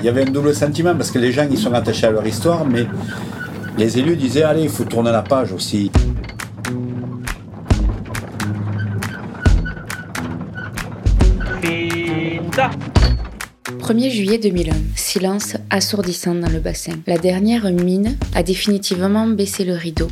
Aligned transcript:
il 0.00 0.04
y 0.04 0.08
avait 0.08 0.22
un 0.22 0.30
double 0.30 0.54
sentiment 0.54 0.94
parce 0.94 1.10
que 1.10 1.18
les 1.18 1.32
gens 1.32 1.46
ils 1.50 1.58
sont 1.58 1.72
attachés 1.72 2.06
à 2.06 2.10
leur 2.10 2.26
histoire, 2.26 2.64
mais 2.64 2.86
les 3.76 3.98
élus 3.98 4.16
disaient 4.16 4.42
allez, 4.42 4.62
il 4.62 4.68
faut 4.68 4.84
tourner 4.84 5.12
la 5.12 5.22
page 5.22 5.52
aussi. 5.52 5.90
1er 13.88 14.10
juillet 14.10 14.38
2001, 14.38 14.72
silence 14.96 15.56
assourdissant 15.70 16.34
dans 16.34 16.50
le 16.50 16.60
bassin. 16.60 16.92
La 17.06 17.16
dernière 17.16 17.70
mine 17.72 18.18
a 18.34 18.42
définitivement 18.42 19.26
baissé 19.26 19.64
le 19.64 19.74
rideau. 19.74 20.08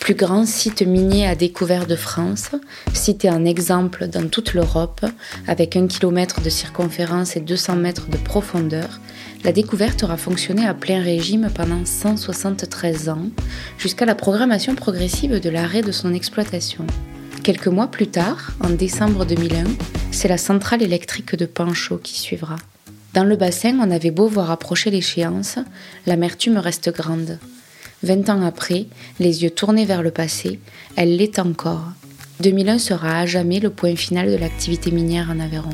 Plus 0.00 0.14
grand 0.14 0.46
site 0.46 0.80
minier 0.80 1.26
à 1.26 1.34
découvert 1.34 1.86
de 1.86 1.96
France, 1.96 2.52
cité 2.94 3.28
en 3.28 3.44
exemple 3.44 4.06
dans 4.06 4.28
toute 4.28 4.54
l'Europe, 4.54 5.04
avec 5.46 5.76
1 5.76 5.88
km 5.88 6.40
de 6.40 6.48
circonférence 6.48 7.36
et 7.36 7.40
200 7.40 7.76
mètres 7.76 8.08
de 8.08 8.16
profondeur, 8.16 9.00
la 9.44 9.52
découverte 9.52 10.02
aura 10.02 10.16
fonctionné 10.16 10.66
à 10.66 10.74
plein 10.74 11.02
régime 11.02 11.50
pendant 11.54 11.84
173 11.84 13.08
ans, 13.08 13.28
jusqu'à 13.78 14.04
la 14.04 14.14
programmation 14.14 14.74
progressive 14.74 15.40
de 15.40 15.50
l'arrêt 15.50 15.82
de 15.82 15.92
son 15.92 16.12
exploitation. 16.12 16.84
Quelques 17.44 17.68
mois 17.68 17.86
plus 17.86 18.08
tard, 18.08 18.52
en 18.60 18.70
décembre 18.70 19.24
2001, 19.24 19.64
c'est 20.10 20.28
la 20.28 20.38
centrale 20.38 20.82
électrique 20.82 21.36
de 21.36 21.46
Panchaud 21.46 21.98
qui 21.98 22.18
suivra. 22.18 22.56
Dans 23.14 23.24
le 23.24 23.36
bassin, 23.36 23.78
on 23.80 23.90
avait 23.90 24.10
beau 24.10 24.28
voir 24.28 24.50
approcher 24.50 24.90
l'échéance, 24.90 25.58
l'amertume 26.06 26.58
reste 26.58 26.92
grande. 26.92 27.38
Vingt 28.02 28.28
ans 28.28 28.42
après, 28.42 28.86
les 29.18 29.42
yeux 29.42 29.50
tournés 29.50 29.86
vers 29.86 30.02
le 30.02 30.10
passé, 30.10 30.60
elle 30.96 31.16
l'est 31.16 31.38
encore. 31.38 31.84
2001 32.40 32.78
sera 32.78 33.20
à 33.20 33.26
jamais 33.26 33.60
le 33.60 33.70
point 33.70 33.96
final 33.96 34.30
de 34.30 34.36
l'activité 34.36 34.90
minière 34.90 35.30
en 35.30 35.40
Aveyron. 35.40 35.70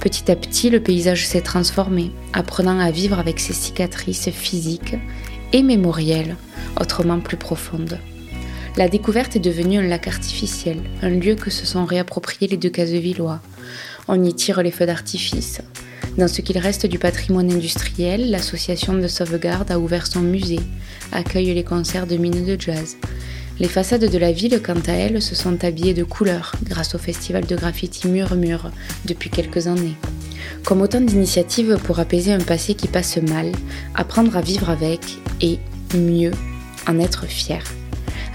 Petit 0.00 0.30
à 0.30 0.36
petit, 0.36 0.70
le 0.70 0.80
paysage 0.80 1.26
s'est 1.26 1.40
transformé, 1.40 2.12
apprenant 2.32 2.78
à 2.78 2.90
vivre 2.92 3.18
avec 3.18 3.40
ses 3.40 3.52
cicatrices 3.52 4.30
physiques 4.30 4.96
et 5.52 5.62
mémorielles, 5.62 6.36
autrement 6.80 7.18
plus 7.18 7.36
profondes. 7.36 7.98
La 8.76 8.88
découverte 8.88 9.34
est 9.34 9.40
devenue 9.40 9.78
un 9.78 9.88
lac 9.88 10.06
artificiel, 10.06 10.78
un 11.02 11.10
lieu 11.10 11.34
que 11.34 11.50
se 11.50 11.66
sont 11.66 11.84
réappropriés 11.84 12.46
les 12.46 12.56
deux 12.56 12.70
casevillois. 12.70 13.40
On 14.06 14.22
y 14.22 14.32
tire 14.34 14.62
les 14.62 14.70
feux 14.70 14.86
d'artifice. 14.86 15.60
Dans 16.16 16.28
ce 16.28 16.42
qu'il 16.42 16.58
reste 16.58 16.86
du 16.86 17.00
patrimoine 17.00 17.50
industriel, 17.50 18.30
l'association 18.30 18.94
de 18.94 19.08
sauvegarde 19.08 19.72
a 19.72 19.80
ouvert 19.80 20.06
son 20.06 20.20
musée, 20.20 20.60
accueille 21.10 21.52
les 21.54 21.64
concerts 21.64 22.06
de 22.06 22.16
mines 22.16 22.44
de 22.44 22.60
jazz. 22.60 22.96
Les 23.60 23.68
façades 23.68 24.08
de 24.08 24.18
la 24.18 24.30
ville, 24.30 24.60
quant 24.64 24.80
à 24.86 24.92
elles, 24.92 25.20
se 25.20 25.34
sont 25.34 25.64
habillées 25.64 25.94
de 25.94 26.04
couleurs 26.04 26.52
grâce 26.62 26.94
au 26.94 26.98
festival 26.98 27.44
de 27.44 27.56
graffiti 27.56 28.06
Murmure 28.06 28.70
depuis 29.04 29.30
quelques 29.30 29.66
années. 29.66 29.96
Comme 30.64 30.80
autant 30.80 31.00
d'initiatives 31.00 31.76
pour 31.82 31.98
apaiser 31.98 32.32
un 32.32 32.40
passé 32.40 32.74
qui 32.74 32.86
passe 32.86 33.16
mal, 33.16 33.50
apprendre 33.96 34.36
à 34.36 34.42
vivre 34.42 34.70
avec 34.70 35.00
et, 35.40 35.58
mieux, 35.96 36.30
en 36.86 37.00
être 37.00 37.26
fier. 37.26 37.64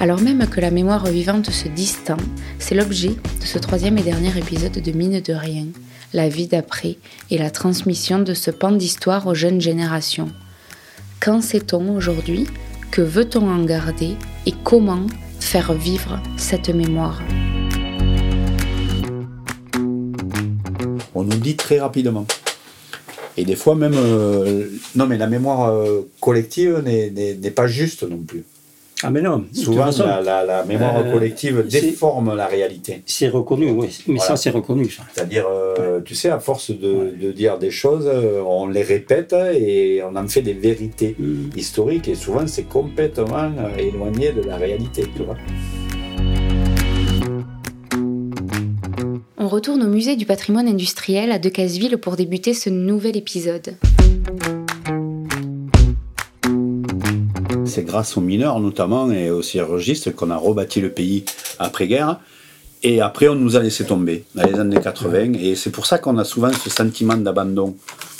Alors 0.01 0.19
même 0.19 0.45
que 0.47 0.59
la 0.59 0.71
mémoire 0.71 1.05
vivante 1.05 1.49
se 1.51 1.69
distend, 1.69 2.17
c'est 2.59 2.75
l'objet 2.75 3.15
de 3.39 3.45
ce 3.45 3.59
troisième 3.59 3.97
et 3.97 4.03
dernier 4.03 4.37
épisode 4.37 4.73
de 4.73 4.91
Mine 4.91 5.21
de 5.21 5.33
Rien, 5.33 5.67
la 6.11 6.27
vie 6.27 6.47
d'après 6.47 6.97
et 7.29 7.37
la 7.37 7.49
transmission 7.49 8.19
de 8.19 8.33
ce 8.33 8.51
pan 8.51 8.73
d'histoire 8.73 9.25
aux 9.27 9.35
jeunes 9.35 9.61
générations. 9.61 10.31
Qu'en 11.21 11.39
sait-on 11.39 11.95
aujourd'hui 11.95 12.45
Que 12.93 13.01
veut-on 13.01 13.49
en 13.49 13.63
garder 13.65 14.17
Et 14.45 14.53
comment 14.63 15.07
faire 15.39 15.73
vivre 15.73 16.21
cette 16.37 16.69
mémoire? 16.69 17.23
On 21.15 21.23
nous 21.23 21.37
dit 21.37 21.55
très 21.55 21.79
rapidement. 21.79 22.27
Et 23.35 23.45
des 23.45 23.55
fois 23.55 23.73
même, 23.73 23.95
euh, 23.95 24.67
non 24.95 25.07
mais 25.07 25.17
la 25.17 25.25
mémoire 25.25 25.71
euh, 25.71 26.07
collective 26.21 26.83
n'est 26.85 27.51
pas 27.51 27.65
juste 27.65 28.03
non 28.03 28.17
plus. 28.19 28.43
Ah 29.05 29.09
mais 29.09 29.21
non, 29.21 29.43
souvent 29.53 29.89
la, 29.99 30.45
la, 30.45 30.63
mémoire 30.63 30.97
euh, 30.97 31.11
collective 31.11 31.67
déforme 31.67 32.35
la 32.35 32.47
réalité. 32.47 33.03
C'est 33.05 33.27
reconnu, 33.27 33.69
oui, 33.71 33.89
mais 34.07 34.19
ça 34.19 34.37
c'est 34.37 34.49
reconnu. 34.49 34.89
C'est-à-dire, 35.13 35.45
euh, 35.49 35.99
tu 36.05 36.15
sais, 36.15 36.29
à 36.29 36.39
force 36.39 36.71
de, 36.71 37.13
de, 37.19 37.31
dire 37.33 37.59
des 37.59 37.71
choses, 37.71 38.07
euh, 38.07 38.41
on 38.45 38.67
les 38.67 38.81
répète 38.83 39.35
et 39.53 40.01
on 40.09 40.15
en 40.15 40.27
fait 40.27 40.41
des 40.41 40.53
vérités 40.53 41.15
mm. 41.19 41.49
historiques 41.57 42.07
et 42.07 42.15
souvent 42.15 42.47
c'est 42.47 42.69
complètement 42.69 43.51
éloigné 43.77 44.31
de 44.31 44.41
la 44.41 44.55
réalité, 44.55 45.03
tu 45.15 45.23
vois. 45.23 45.37
On 49.37 49.49
retourne 49.49 49.83
au 49.83 49.89
musée 49.89 50.15
du 50.15 50.25
patrimoine 50.25 50.69
industriel 50.69 51.33
à 51.33 51.39
Decazeville 51.39 51.97
pour 51.97 52.15
débuter 52.15 52.53
ce 52.53 52.69
nouvel 52.69 53.17
épisode. 53.17 53.75
C'est 57.73 57.83
grâce 57.83 58.17
aux 58.17 58.21
mineurs 58.21 58.59
notamment 58.59 59.11
et 59.11 59.31
aux 59.31 59.41
chirurgistes 59.41 60.15
qu'on 60.15 60.29
a 60.29 60.37
rebâti 60.37 60.79
le 60.79 60.89
pays 60.89 61.25
après-guerre. 61.57 62.19
Et 62.83 63.01
après, 63.01 63.29
on 63.29 63.35
nous 63.35 63.55
a 63.55 63.61
laissé 63.61 63.85
tomber 63.85 64.25
dans 64.35 64.43
les 64.43 64.59
années 64.59 64.79
80. 64.79 65.33
Et 65.39 65.55
c'est 65.55 65.71
pour 65.71 65.85
ça 65.85 65.97
qu'on 65.97 66.17
a 66.17 66.25
souvent 66.25 66.51
ce 66.51 66.69
sentiment 66.69 67.15
d'abandon. 67.15 67.75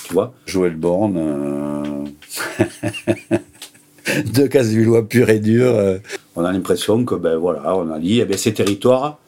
Tu 0.06 0.14
vois 0.14 0.34
Joël 0.46 0.76
Borne, 0.76 1.18
euh... 1.18 3.36
deux 4.34 4.48
casse-villois 4.48 5.08
pur 5.08 5.30
et 5.30 5.40
dur. 5.40 5.68
Euh. 5.68 5.98
On 6.36 6.46
a 6.46 6.52
l'impression 6.52 7.06
que, 7.06 7.16
ben 7.16 7.36
voilà, 7.36 7.76
on 7.76 7.92
a 7.92 8.00
dit, 8.00 8.22
eh 8.22 8.26
ben, 8.26 8.38
ces 8.38 8.54
territoires, 8.54 9.20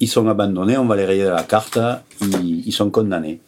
ils 0.00 0.08
sont 0.08 0.28
abandonnés, 0.28 0.76
on 0.76 0.86
va 0.86 0.96
les 0.96 1.04
rayer 1.04 1.24
de 1.24 1.30
la 1.30 1.42
carte, 1.42 1.78
ils, 2.42 2.72
sont 2.72 2.90
condamnés. 2.90 3.40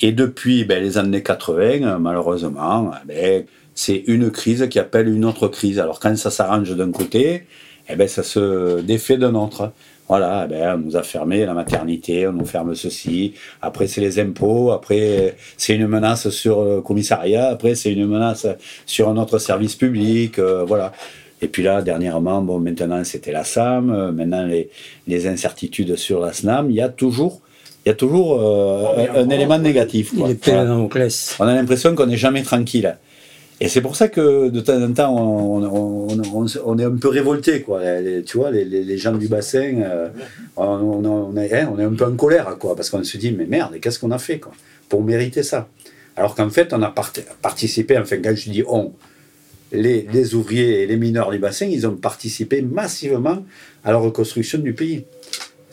Et 0.00 0.12
depuis 0.12 0.64
ben, 0.64 0.82
les 0.82 0.96
années 0.96 1.22
80, 1.22 1.98
malheureusement, 1.98 2.92
eh 3.02 3.06
ben, 3.06 3.44
c'est 3.76 4.02
une 4.08 4.30
crise 4.30 4.66
qui 4.68 4.80
appelle 4.80 5.06
une 5.06 5.24
autre 5.24 5.46
crise. 5.46 5.78
Alors 5.78 6.00
quand 6.00 6.16
ça 6.16 6.30
s'arrange 6.32 6.74
d'un 6.74 6.90
côté, 6.90 7.44
eh 7.88 7.94
ben, 7.94 8.08
ça 8.08 8.24
se 8.24 8.80
défait 8.80 9.18
d'un 9.18 9.34
autre. 9.36 9.70
Voilà, 10.08 10.46
eh 10.46 10.52
ben, 10.52 10.74
on 10.76 10.78
nous 10.78 10.96
a 10.96 11.02
fermé 11.02 11.44
la 11.44 11.52
maternité, 11.52 12.26
on 12.26 12.32
nous 12.32 12.46
ferme 12.46 12.74
ceci, 12.74 13.34
après 13.60 13.86
c'est 13.86 14.00
les 14.00 14.18
impôts, 14.18 14.70
après 14.70 15.36
c'est 15.56 15.74
une 15.74 15.88
menace 15.88 16.30
sur 16.30 16.64
le 16.64 16.80
commissariat, 16.80 17.48
après 17.48 17.74
c'est 17.74 17.92
une 17.92 18.06
menace 18.06 18.46
sur 18.86 19.08
un 19.08 19.16
autre 19.16 19.38
service 19.38 19.74
public, 19.74 20.38
euh, 20.38 20.64
voilà. 20.64 20.92
Et 21.42 21.48
puis 21.48 21.62
là, 21.62 21.82
dernièrement, 21.82 22.40
bon, 22.40 22.60
maintenant 22.60 23.02
c'était 23.04 23.32
la 23.32 23.44
SAM, 23.44 23.90
euh, 23.90 24.12
maintenant 24.12 24.46
les, 24.46 24.70
les, 25.06 25.26
incertitudes 25.26 25.96
sur 25.96 26.20
la 26.20 26.32
SNAM, 26.32 26.70
il 26.70 26.76
y 26.76 26.80
a 26.80 26.88
toujours, 26.88 27.42
il 27.84 27.88
y 27.88 27.92
a 27.92 27.94
toujours 27.94 28.40
euh, 28.40 29.06
un, 29.16 29.28
élément 29.28 29.58
négatif. 29.58 30.14
Quoi. 30.16 30.28
On 31.40 31.46
a 31.46 31.54
l'impression 31.54 31.94
qu'on 31.96 32.06
n'est 32.06 32.16
jamais 32.16 32.42
tranquille. 32.42 32.96
Et 33.58 33.68
c'est 33.68 33.80
pour 33.80 33.96
ça 33.96 34.08
que 34.08 34.50
de 34.50 34.60
temps 34.60 34.82
en 34.82 34.92
temps, 34.92 35.16
on, 35.16 36.78
est 36.78 36.84
un 36.84 36.96
peu 36.96 37.08
révolté, 37.08 37.62
quoi. 37.62 37.80
tu 38.26 38.36
vois, 38.36 38.50
les, 38.50 38.98
gens 38.98 39.14
du 39.14 39.28
bassin, 39.28 39.80
euh, 39.80 40.08
on, 40.58 41.34
est, 41.38 41.54
hein, 41.54 41.72
on 41.74 41.78
est 41.78 41.84
un 41.84 41.94
peu 41.94 42.04
en 42.04 42.14
colère, 42.16 42.56
quoi, 42.58 42.76
parce 42.76 42.90
qu'on 42.90 43.02
se 43.02 43.16
dit, 43.16 43.32
mais 43.32 43.46
merde, 43.46 43.80
qu'est-ce 43.80 43.98
qu'on 43.98 44.10
a 44.10 44.18
fait, 44.18 44.38
quoi, 44.40 44.52
pour 44.90 45.02
mériter 45.02 45.42
ça? 45.42 45.68
Alors 46.16 46.34
qu'en 46.34 46.50
fait, 46.50 46.74
on 46.74 46.82
a 46.82 46.94
participé, 47.40 47.96
enfin, 47.96 48.18
quand 48.22 48.34
je 48.34 48.50
dis 48.50 48.62
on, 48.66 48.92
les, 49.72 50.06
les, 50.12 50.34
ouvriers 50.34 50.82
et 50.82 50.86
les 50.86 50.96
mineurs 50.96 51.30
du 51.30 51.38
bassin, 51.38 51.66
ils 51.66 51.86
ont 51.86 51.96
participé 51.96 52.60
massivement 52.60 53.44
à 53.84 53.92
la 53.92 53.98
reconstruction 53.98 54.58
du 54.58 54.74
pays 54.74 55.04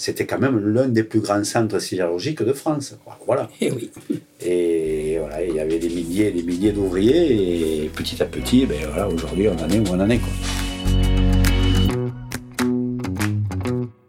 c'était 0.03 0.25
quand 0.25 0.39
même 0.39 0.59
l'un 0.59 0.89
des 0.89 1.05
plus 1.05 1.21
grands 1.21 1.45
centres 1.45 1.79
sidérurgiques 1.79 2.43
de 2.43 2.51
France. 2.51 2.93
Voilà. 3.25 3.47
Et 3.61 3.67
eh 3.67 3.71
oui. 3.71 3.89
Et 4.45 5.17
voilà, 5.17 5.45
il 5.45 5.55
y 5.55 5.61
avait 5.61 5.79
des 5.79 5.87
milliers 5.87 6.27
et 6.27 6.31
des 6.31 6.43
milliers 6.43 6.73
d'ouvriers, 6.73 7.85
et 7.85 7.87
petit 7.87 8.21
à 8.21 8.25
petit, 8.25 8.65
ben 8.65 8.77
voilà, 8.85 9.07
aujourd'hui, 9.07 9.47
on 9.47 9.53
en 9.53 9.69
est 9.69 9.79
où 9.79 9.93
on 9.93 9.99
en 10.01 10.09
est. 10.09 10.19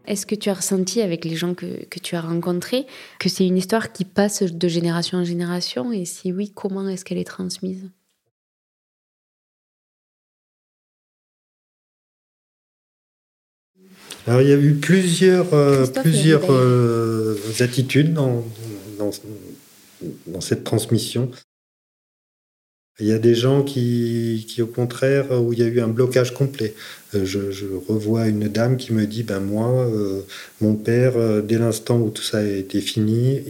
Est-ce 0.08 0.26
que 0.26 0.34
tu 0.34 0.50
as 0.50 0.54
ressenti 0.54 1.00
avec 1.00 1.24
les 1.24 1.36
gens 1.36 1.54
que, 1.54 1.84
que 1.84 2.00
tu 2.00 2.16
as 2.16 2.20
rencontrés 2.20 2.86
que 3.20 3.28
c'est 3.28 3.46
une 3.46 3.56
histoire 3.56 3.92
qui 3.92 4.04
passe 4.04 4.42
de 4.42 4.68
génération 4.68 5.18
en 5.18 5.24
génération? 5.24 5.92
Et 5.92 6.04
si 6.06 6.32
oui, 6.32 6.50
comment 6.52 6.88
est-ce 6.88 7.04
qu'elle 7.04 7.18
est 7.18 7.24
transmise? 7.24 7.88
Alors 14.26 14.40
il 14.40 14.48
y 14.48 14.52
a 14.52 14.56
eu 14.56 14.74
plusieurs, 14.74 15.52
euh, 15.52 15.86
plusieurs 15.86 16.50
euh, 16.50 17.36
attitudes 17.60 18.14
dans, 18.14 18.42
dans, 18.98 20.40
cette 20.40 20.64
transmission. 20.64 21.30
Il 23.00 23.06
y 23.06 23.12
a 23.12 23.18
des 23.18 23.34
gens 23.34 23.62
qui, 23.62 24.46
qui, 24.48 24.62
au 24.62 24.66
contraire, 24.66 25.30
où 25.42 25.52
il 25.52 25.58
y 25.58 25.62
a 25.62 25.66
eu 25.66 25.80
un 25.80 25.88
blocage 25.88 26.32
complet. 26.32 26.74
Euh, 27.14 27.24
je, 27.24 27.50
je, 27.50 27.66
revois 27.88 28.28
une 28.28 28.48
dame 28.48 28.76
qui 28.76 28.92
me 28.92 29.06
dit, 29.06 29.24
ben 29.24 29.40
moi, 29.40 29.90
mon 30.60 30.74
père, 30.74 31.42
dès 31.42 31.58
l'instant 31.58 31.98
où 31.98 32.08
tout 32.10 32.22
ça 32.22 32.38
a 32.38 32.44
été 32.44 32.80
fini, 32.80 33.42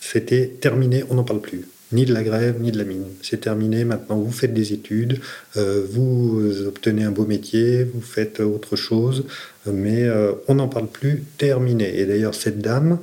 c'était 0.00 0.48
terminé, 0.48 1.04
on 1.10 1.14
n'en 1.14 1.24
parle 1.24 1.40
plus 1.40 1.66
ni 1.92 2.04
de 2.04 2.12
la 2.12 2.22
grève, 2.22 2.60
ni 2.60 2.72
de 2.72 2.78
la 2.78 2.84
mine. 2.84 3.04
C'est 3.22 3.40
terminé, 3.40 3.84
maintenant 3.84 4.18
vous 4.18 4.32
faites 4.32 4.54
des 4.54 4.72
études, 4.72 5.20
euh, 5.56 5.84
vous 5.90 6.66
obtenez 6.66 7.04
un 7.04 7.10
beau 7.10 7.26
métier, 7.26 7.84
vous 7.84 8.00
faites 8.00 8.40
autre 8.40 8.76
chose, 8.76 9.24
mais 9.66 10.04
euh, 10.04 10.32
on 10.48 10.56
n'en 10.56 10.68
parle 10.68 10.88
plus, 10.88 11.24
terminé. 11.38 11.98
Et 12.00 12.06
d'ailleurs, 12.06 12.34
cette 12.34 12.60
dame 12.60 12.98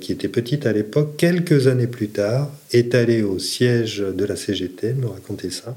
qui 0.00 0.10
était 0.10 0.28
petite 0.28 0.64
à 0.64 0.72
l'époque, 0.72 1.18
quelques 1.18 1.66
années 1.66 1.86
plus 1.86 2.08
tard, 2.08 2.50
est 2.72 2.94
allée 2.94 3.22
au 3.22 3.38
siège 3.38 3.98
de 3.98 4.24
la 4.24 4.34
CGT, 4.34 4.94
me 4.94 5.06
racontait 5.06 5.50
ça, 5.50 5.76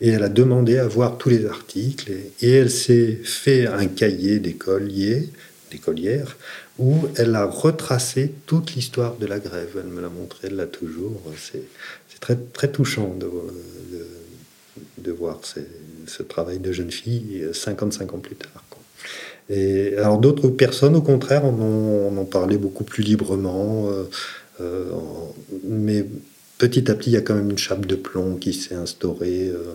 et 0.00 0.10
elle 0.10 0.22
a 0.22 0.28
demandé 0.28 0.78
à 0.78 0.86
voir 0.86 1.18
tous 1.18 1.30
les 1.30 1.44
articles, 1.44 2.12
et, 2.40 2.50
elle 2.52 2.70
s'est 2.70 3.18
fait 3.24 3.66
un 3.66 3.86
cahier 3.86 4.38
d'écolier, 4.38 5.30
d'écolière, 5.74 6.36
où 6.78 7.08
elle 7.16 7.34
a 7.34 7.44
retracé 7.44 8.32
toute 8.46 8.74
l'histoire 8.74 9.16
de 9.16 9.26
la 9.26 9.38
grève. 9.38 9.76
Elle 9.76 9.90
me 9.90 10.00
l'a 10.00 10.08
montré, 10.08 10.48
elle 10.48 10.56
l'a 10.56 10.66
toujours. 10.66 11.20
C'est 11.36 12.20
très, 12.20 12.36
très 12.36 12.70
touchant 12.70 13.14
de, 13.18 15.10
voir 15.10 15.40
ce 16.06 16.22
travail 16.22 16.58
de 16.58 16.72
jeune 16.72 16.90
fille 16.90 17.46
55 17.52 18.14
ans 18.14 18.18
plus 18.18 18.36
tard. 18.36 18.64
Et 19.50 19.96
alors 19.98 20.18
d'autres 20.18 20.48
personnes, 20.48 20.96
au 20.96 21.02
contraire, 21.02 21.44
en 21.44 21.54
ont, 21.60 22.24
parlé 22.24 22.56
beaucoup 22.56 22.84
plus 22.84 23.02
librement. 23.02 23.90
Euh, 23.90 24.04
euh, 24.60 24.90
mais 25.64 26.06
petit 26.58 26.90
à 26.90 26.94
petit, 26.94 27.10
il 27.10 27.14
y 27.14 27.16
a 27.16 27.20
quand 27.20 27.34
même 27.34 27.50
une 27.50 27.58
chape 27.58 27.86
de 27.86 27.96
plomb 27.96 28.36
qui 28.36 28.54
s'est 28.54 28.74
instaurée. 28.74 29.50
Euh, 29.50 29.74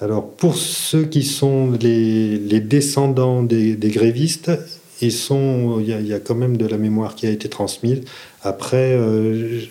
alors 0.00 0.30
pour 0.30 0.56
ceux 0.56 1.04
qui 1.04 1.24
sont 1.24 1.72
les, 1.72 2.38
descendants 2.60 3.42
des, 3.42 3.76
grévistes, 3.76 4.52
ils 5.00 5.12
sont, 5.12 5.80
il 5.80 6.06
y, 6.06 6.12
a, 6.12 6.20
quand 6.20 6.34
même 6.34 6.56
de 6.56 6.66
la 6.66 6.78
mémoire 6.78 7.14
qui 7.14 7.26
a 7.26 7.30
été 7.30 7.48
transmise. 7.48 8.00
Après, 8.42 8.98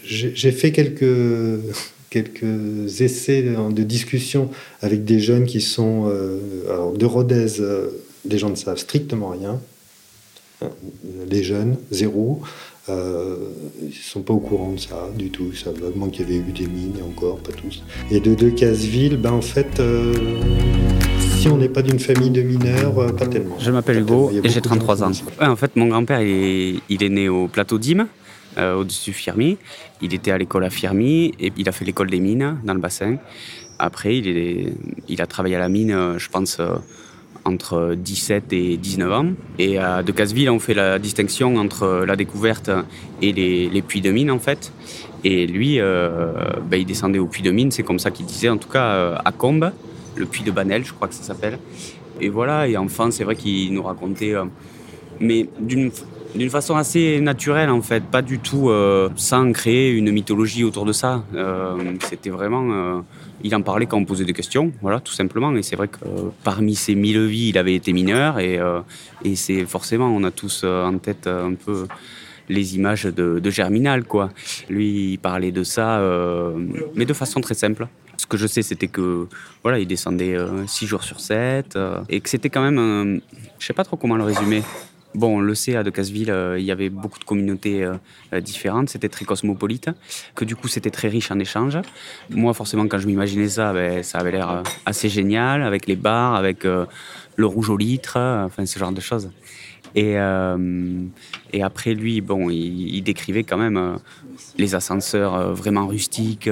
j'ai 0.03 0.51
fait 0.51 0.71
quelques 0.71 1.59
quelques 2.09 3.01
essais 3.01 3.41
de 3.41 3.83
discussion 3.83 4.50
avec 4.81 5.03
des 5.03 5.19
jeunes 5.19 5.45
qui 5.45 5.62
sont 5.62 6.12
alors 6.69 6.94
de 6.94 7.06
Rodez, 7.06 7.47
les 8.25 8.38
gens 8.38 8.50
ne 8.50 8.56
savent 8.56 8.77
strictement 8.77 9.30
rien. 9.30 9.59
Les 11.30 11.44
jeunes, 11.44 11.77
zéro. 11.91 12.41
Euh, 12.89 13.35
ils 13.81 13.87
ne 13.87 13.93
sont 13.93 14.21
pas 14.21 14.33
au 14.33 14.39
courant 14.39 14.71
de 14.71 14.79
ça 14.79 15.09
du 15.17 15.29
tout. 15.29 15.49
Ils 15.51 15.57
savent 15.57 15.79
vaguement 15.79 16.07
qu'il 16.07 16.21
y 16.21 16.23
avait 16.25 16.37
eu 16.37 16.51
des 16.53 16.67
mines, 16.67 16.95
encore, 17.05 17.37
pas 17.39 17.51
tous. 17.51 17.83
Et 18.11 18.19
de 18.19 18.33
deux 18.33 18.51
Casseville, 18.51 19.17
ben 19.17 19.31
en 19.31 19.41
fait, 19.41 19.79
euh, 19.79 20.13
si 21.37 21.49
on 21.49 21.57
n'est 21.57 21.69
pas 21.69 21.81
d'une 21.81 21.99
famille 21.99 22.29
de 22.29 22.41
mineurs, 22.41 22.97
euh, 22.97 23.11
pas 23.11 23.27
tellement. 23.27 23.59
Je 23.59 23.71
m'appelle 23.71 23.99
Hugo 23.99 24.31
et 24.31 24.47
j'ai 24.47 24.61
33 24.61 25.03
ans. 25.03 25.11
en 25.41 25.55
fait, 25.55 25.75
mon 25.75 25.87
grand-père, 25.87 26.21
il, 26.21 26.81
est 26.89 27.09
né 27.09 27.27
au 27.27 27.47
plateau 27.47 27.77
d'Ime, 27.77 28.07
au-dessus 28.57 29.11
de 29.11 29.15
Firmi. 29.15 29.57
Il 30.01 30.13
était 30.13 30.31
à 30.31 30.37
l'école 30.37 30.63
à 30.63 30.69
Firmi 30.69 31.33
et 31.39 31.51
il 31.57 31.67
a 31.67 31.71
fait 31.73 31.83
l'école 31.83 32.09
des 32.09 32.21
mines 32.21 32.57
dans 32.63 32.73
le 32.73 32.79
bassin. 32.79 33.17
Après, 33.79 34.17
il, 34.17 34.27
est, 34.27 34.73
il 35.09 35.21
a 35.21 35.27
travaillé 35.27 35.55
à 35.55 35.59
la 35.59 35.69
mine, 35.69 36.15
je 36.17 36.29
pense 36.29 36.59
entre 37.47 37.95
17 37.95 38.53
et 38.53 38.77
19 38.77 39.11
ans. 39.11 39.31
Et 39.57 39.77
à 39.77 40.03
Decazeville, 40.03 40.49
on 40.49 40.59
fait 40.59 40.73
la 40.73 40.99
distinction 40.99 41.55
entre 41.55 42.03
la 42.05 42.15
découverte 42.15 42.69
et 43.21 43.31
les, 43.31 43.81
puits 43.81 44.01
de 44.01 44.11
mine, 44.11 44.29
en 44.31 44.39
fait. 44.39 44.71
Et 45.23 45.47
lui, 45.47 45.79
euh, 45.79 46.31
ben, 46.69 46.79
il 46.79 46.85
descendait 46.85 47.19
au 47.19 47.25
puits 47.25 47.41
de 47.41 47.51
mine, 47.51 47.71
c'est 47.71 47.83
comme 47.83 47.99
ça 47.99 48.11
qu'il 48.11 48.25
disait, 48.25 48.49
en 48.49 48.57
tout 48.57 48.69
cas 48.69 48.85
euh, 48.85 49.15
à 49.25 49.31
Combe, 49.31 49.71
le 50.15 50.25
puits 50.25 50.44
de 50.44 50.51
Banel, 50.51 50.85
je 50.85 50.94
crois 50.94 51.07
que 51.07 51.15
ça 51.15 51.23
s'appelle. 51.23 51.57
Et 52.21 52.29
voilà, 52.29 52.67
et 52.67 52.77
enfin, 52.77 53.11
c'est 53.11 53.23
vrai 53.23 53.35
qu'il 53.35 53.73
nous 53.73 53.83
racontait, 53.83 54.33
euh, 54.33 54.45
mais 55.19 55.47
d'une 55.59 55.91
d'une 56.35 56.50
façon 56.50 56.75
assez 56.75 57.19
naturelle 57.21 57.69
en 57.69 57.81
fait, 57.81 58.03
pas 58.03 58.21
du 58.21 58.39
tout 58.39 58.71
sans 59.15 59.51
créer 59.51 59.91
une 59.91 60.12
mythologie 60.12 60.63
autour 60.63 60.85
de 60.85 60.91
ça. 60.94 61.24
C'était 62.01 62.29
vraiment 62.29 63.03
il 63.44 63.56
en 63.56 63.62
parlait 63.62 63.85
quand 63.85 63.97
on 63.97 64.06
posait 64.06 64.25
des 64.25 64.33
questions, 64.33 64.71
voilà, 64.81 65.00
tout 65.00 65.13
simplement. 65.13 65.56
Et 65.56 65.63
c'est 65.63 65.75
vrai 65.75 65.88
que 65.88 65.97
euh, 66.06 66.29
parmi 66.44 66.75
ces 66.75 66.95
mille 66.95 67.25
vies, 67.25 67.50
il 67.50 67.57
avait 67.57 67.75
été 67.75 67.94
mineur. 67.94 68.39
Et, 68.39 68.57
euh, 68.57 68.81
et 69.24 69.35
c'est 69.35 69.65
forcément, 69.65 70.07
on 70.07 70.24
a 70.24 70.31
tous 70.31 70.62
euh, 70.63 70.85
en 70.85 70.97
tête 70.97 71.27
un 71.27 71.53
peu 71.53 71.88
les 72.50 72.75
images 72.75 73.03
de, 73.03 73.50
Germinal, 73.50 74.06
quoi. 74.06 74.30
Lui, 74.69 75.13
il 75.13 75.18
parlait 75.18 75.51
de 75.51 75.63
ça, 75.63 76.01
mais 76.95 77.03
de 77.03 77.13
façon 77.13 77.41
très 77.41 77.56
simple. 77.56 77.88
Ce 78.15 78.25
que 78.25 78.38
je 78.38 78.47
sais, 78.47 78.62
c'était 78.62 78.88
que 78.88 79.27
voilà, 79.63 79.80
il 79.80 79.85
descendait 79.85 80.38
six 80.65 80.88
jours 80.88 81.03
sur 81.03 81.19
7 81.19 81.77
et 82.07 82.21
que 82.21 82.30
c'était 82.30 82.50
quand 82.50 82.63
même, 82.63 83.19
je 83.59 83.65
sais 83.65 83.73
pas 83.73 83.83
trop 83.83 83.97
comment 83.97 84.15
le 84.15 84.23
résumer. 84.23 84.63
Bon, 85.17 85.37
on 85.37 85.39
le 85.39 85.55
sait, 85.55 85.75
à 85.75 85.81
Decazeville, 85.81 86.29
euh, 86.29 86.59
il 86.59 86.65
y 86.65 86.69
avait 86.69 86.89
beaucoup 86.89 87.17
de 87.17 87.23
communautés 87.23 87.83
euh, 87.83 87.95
euh, 88.33 88.39
différentes, 88.39 88.89
c'était 88.89 89.09
très 89.09 89.25
cosmopolite, 89.25 89.89
que 90.35 90.45
du 90.45 90.55
coup 90.55 90.67
c'était 90.67 90.91
très 90.91 91.07
riche 91.07 91.31
en 91.31 91.39
échanges. 91.39 91.79
Moi, 92.29 92.53
forcément, 92.53 92.87
quand 92.87 92.99
je 92.99 93.07
m'imaginais 93.07 93.49
ça, 93.49 93.73
ben, 93.73 94.03
ça 94.03 94.19
avait 94.19 94.33
l'air 94.33 94.61
assez 94.85 95.09
génial, 95.09 95.63
avec 95.63 95.87
les 95.87 95.95
bars, 95.95 96.35
avec 96.35 96.65
le 96.65 97.45
rouge 97.47 97.71
au 97.71 97.77
litre, 97.77 98.19
enfin 98.45 98.67
ce 98.67 98.77
genre 98.77 98.91
de 98.91 99.01
choses. 99.01 99.31
Et, 99.95 100.17
et 101.53 101.63
après, 101.63 101.95
lui, 101.95 102.21
bon, 102.21 102.51
il, 102.51 103.01
décrivait 103.01 103.43
quand 103.43 103.57
même 103.57 103.97
les 104.57 104.75
ascenseurs 104.75 105.55
vraiment 105.55 105.87
rustiques 105.87 106.49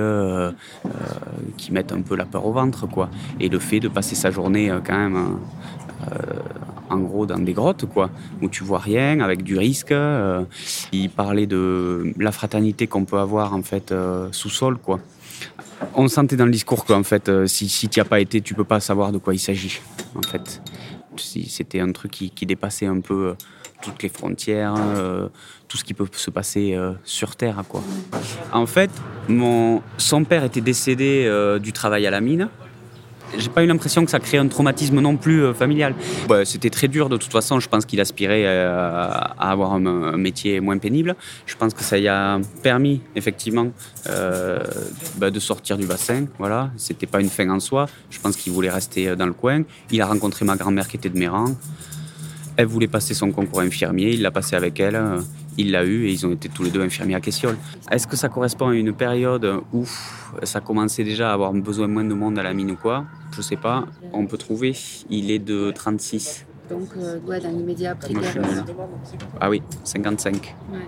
qui 1.58 1.72
mettent 1.72 1.92
un 1.92 2.02
peu 2.02 2.16
la 2.16 2.26
peur 2.26 2.46
au 2.48 2.52
ventre, 2.52 2.88
quoi. 2.88 3.12
Et 3.40 3.50
le 3.50 3.60
fait 3.60 3.80
de 3.80 3.90
passer 3.90 4.16
sa 4.16 4.32
journée 4.32 4.72
quand 4.84 4.98
même 4.98 5.38
en 6.90 7.00
gros 7.00 7.26
dans 7.26 7.40
des 7.40 7.54
grottes, 7.54 7.86
quoi, 7.86 8.10
où 8.42 8.50
tu 8.50 8.64
vois 8.64 8.80
rien, 8.80 9.20
avec 9.20 9.44
du 9.44 9.58
risque. 9.58 9.92
Euh, 9.92 10.44
il 10.92 11.10
parlait 11.10 11.48
de 11.48 12.14
la 12.18 12.32
fraternité 12.32 12.88
qu'on 12.88 13.06
peut 13.06 13.20
avoir 13.20 13.54
en 13.54 13.62
fait 13.62 13.92
euh, 13.92 14.30
sous 14.32 14.50
sol, 14.50 14.78
quoi. 14.78 15.00
On 15.94 16.08
sentait 16.08 16.38
dans 16.38 16.46
le 16.46 16.52
discours 16.52 16.86
qu'en 16.86 17.04
fait, 17.04 17.30
euh, 17.30 17.48
si, 17.48 17.68
si 17.68 17.90
tu 17.90 18.00
n'y 18.00 18.02
as 18.02 18.06
pas 18.06 18.20
été, 18.20 18.42
tu 18.42 18.54
peux 18.54 18.64
pas 18.64 18.80
savoir 18.80 19.12
de 19.12 19.18
quoi 19.18 19.34
il 19.34 19.40
s'agit, 19.40 19.82
en 20.16 20.22
fait. 20.22 20.62
C'était 21.18 21.80
un 21.80 21.92
truc 21.92 22.12
qui, 22.12 22.30
qui, 22.30 22.46
dépassait 22.46 22.88
un 22.88 23.00
peu 23.00 23.36
toutes 23.82 24.04
les 24.04 24.10
frontières, 24.10 24.76
tout 25.70 25.78
ce 25.78 25.86
qui 25.86 25.94
peut 25.94 26.08
se 26.12 26.30
passer 26.30 26.78
sur 27.06 27.38
Terre, 27.38 27.64
quoi. 27.70 27.82
En 28.52 28.66
fait, 28.66 28.90
mon, 29.30 29.82
son 29.98 30.26
père 30.26 30.44
était 30.44 30.60
décédé 30.60 31.58
du 31.62 31.72
travail 31.72 32.06
à 32.06 32.12
la 32.12 32.20
mine 32.20 32.50
j'ai 33.38 33.50
pas 33.50 33.64
eu 33.64 33.68
l'impression 33.68 34.04
que 34.06 34.12
ça 34.12 34.20
crée 34.20 34.38
un 34.38 34.48
traumatisme 34.48 35.00
non 35.00 35.18
plus 35.18 35.44
euh, 35.44 35.54
familial. 35.54 35.96
C'était 36.44 36.70
très 36.70 36.88
dur 36.88 37.10
de 37.10 37.18
toute 37.18 37.32
façon. 37.32 37.60
Je 37.60 37.70
pense 37.70 37.86
qu'il 37.86 38.00
aspirait 38.00 38.44
euh, 38.46 39.10
à, 39.10 39.52
avoir 39.52 39.74
un, 39.74 40.18
métier 40.18 40.60
moins 40.60 40.78
pénible. 40.78 41.16
Je 41.46 41.56
pense 41.56 41.74
que 41.74 41.84
ça 41.84 41.98
y 41.98 42.08
a 42.08 42.40
permis 42.64 43.02
effectivement 43.16 43.68
euh, 44.10 44.60
bah, 45.18 45.32
de 45.32 45.40
sortir 45.40 45.78
du 45.78 45.86
bassin. 45.86 46.26
Voilà, 46.40 46.72
c'était 46.78 47.08
pas 47.08 47.22
une 47.22 47.30
fin 47.30 47.50
en 47.50 47.60
soi. 47.60 47.88
Je 48.10 48.20
pense 48.20 48.36
qu'il 48.36 48.54
voulait 48.54 48.70
rester 48.70 49.16
dans 49.16 49.26
le 49.26 49.34
coin. 49.34 49.64
Il 49.92 50.02
a 50.02 50.08
rencontré 50.08 50.46
ma 50.46 50.56
grand-mère 50.56 50.88
qui 50.88 50.98
était 50.98 51.10
de 51.10 51.18
Méran. 51.18 51.56
Elle 52.58 52.68
voulait 52.68 52.88
passer 52.88 53.14
son 53.14 53.32
concours 53.32 53.62
infirmier. 53.62 54.12
Il 54.14 54.22
l'a 54.22 54.32
passé 54.32 54.56
avec 54.56 54.80
elle 54.80 54.96
il 55.58 55.72
l'a 55.72 55.86
eu 55.86 56.06
et 56.06 56.12
ils 56.12 56.26
ont 56.26 56.32
été 56.32 56.50
tous 56.50 56.64
les 56.64 56.70
deux 56.72 56.82
infirmiers 56.82 57.16
à 57.16 57.22
Quessiol. 57.22 57.56
Est-ce 57.92 58.08
que 58.08 58.16
ça 58.16 58.30
correspond 58.30 58.70
à 58.70 58.76
une 58.76 58.94
période 58.94 59.62
où 59.74 59.86
ça 60.44 60.60
commençait 60.60 61.04
déjà 61.04 61.32
à 61.32 61.34
avoir 61.34 61.54
besoin 61.54 61.88
moins 61.88 62.04
de 62.04 62.14
monde 62.14 62.38
à 62.40 62.44
la 62.44 62.54
mine 62.54 62.72
ou 62.72 62.76
quoi? 62.76 63.06
Je 63.32 63.42
sais 63.42 63.56
pas. 63.56 63.86
On 64.14 64.26
peut 64.26 64.38
trouver. 64.38 64.76
Il 65.10 65.32
est 65.32 65.40
de 65.40 65.72
36. 65.72 66.46
Donc, 66.70 66.90
euh, 66.98 67.20
dans 67.20 67.52
l'immédiat 67.52 67.92
après 67.92 68.14
Ah 69.40 69.50
oui, 69.50 69.62
55. 69.84 70.56
Ouais. 70.72 70.80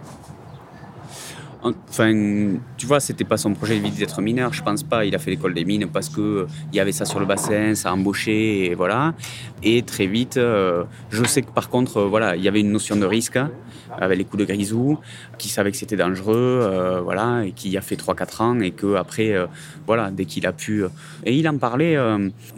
Enfin, 1.63 2.57
tu 2.77 2.85
vois, 2.85 2.99
c'était 2.99 3.23
pas 3.23 3.37
son 3.37 3.53
projet 3.53 3.79
de 3.79 3.83
vie 3.83 3.91
d'être 3.91 4.21
mineur, 4.21 4.53
je 4.53 4.61
pense 4.61 4.83
pas. 4.83 5.05
Il 5.05 5.15
a 5.15 5.19
fait 5.19 5.31
l'école 5.31 5.53
des 5.53 5.65
mines 5.65 5.87
parce 5.87 6.09
que 6.09 6.21
euh, 6.21 6.47
il 6.71 6.77
y 6.77 6.79
avait 6.79 6.91
ça 6.91 7.05
sur 7.05 7.19
le 7.19 7.25
bassin, 7.25 7.73
ça 7.75 7.91
embauchait, 7.91 8.65
et 8.65 8.75
voilà. 8.75 9.13
Et 9.63 9.81
très 9.81 10.05
vite, 10.05 10.37
euh, 10.37 10.83
je 11.09 11.23
sais 11.23 11.41
que 11.41 11.51
par 11.51 11.69
contre, 11.69 11.97
euh, 11.97 12.07
voilà, 12.07 12.35
il 12.35 12.43
y 12.43 12.47
avait 12.47 12.61
une 12.61 12.71
notion 12.71 12.95
de 12.95 13.05
risque 13.05 13.37
hein, 13.37 13.51
avec 13.99 14.17
les 14.17 14.25
coups 14.25 14.45
de 14.45 14.45
grisou, 14.45 14.99
qui 15.37 15.49
savait 15.49 15.71
que 15.71 15.77
c'était 15.77 15.95
dangereux, 15.95 17.01
voilà, 17.03 17.43
et 17.45 17.51
qui 17.51 17.75
a 17.77 17.81
fait 17.81 17.95
3-4 17.95 18.43
ans, 18.43 18.59
et 18.59 18.71
que 18.71 18.95
après, 18.95 19.33
voilà, 19.85 20.11
dès 20.11 20.25
qu'il 20.25 20.45
a 20.45 20.51
pu. 20.51 20.83
Et 21.25 21.35
il 21.35 21.47
en 21.49 21.57
parlait 21.57 21.97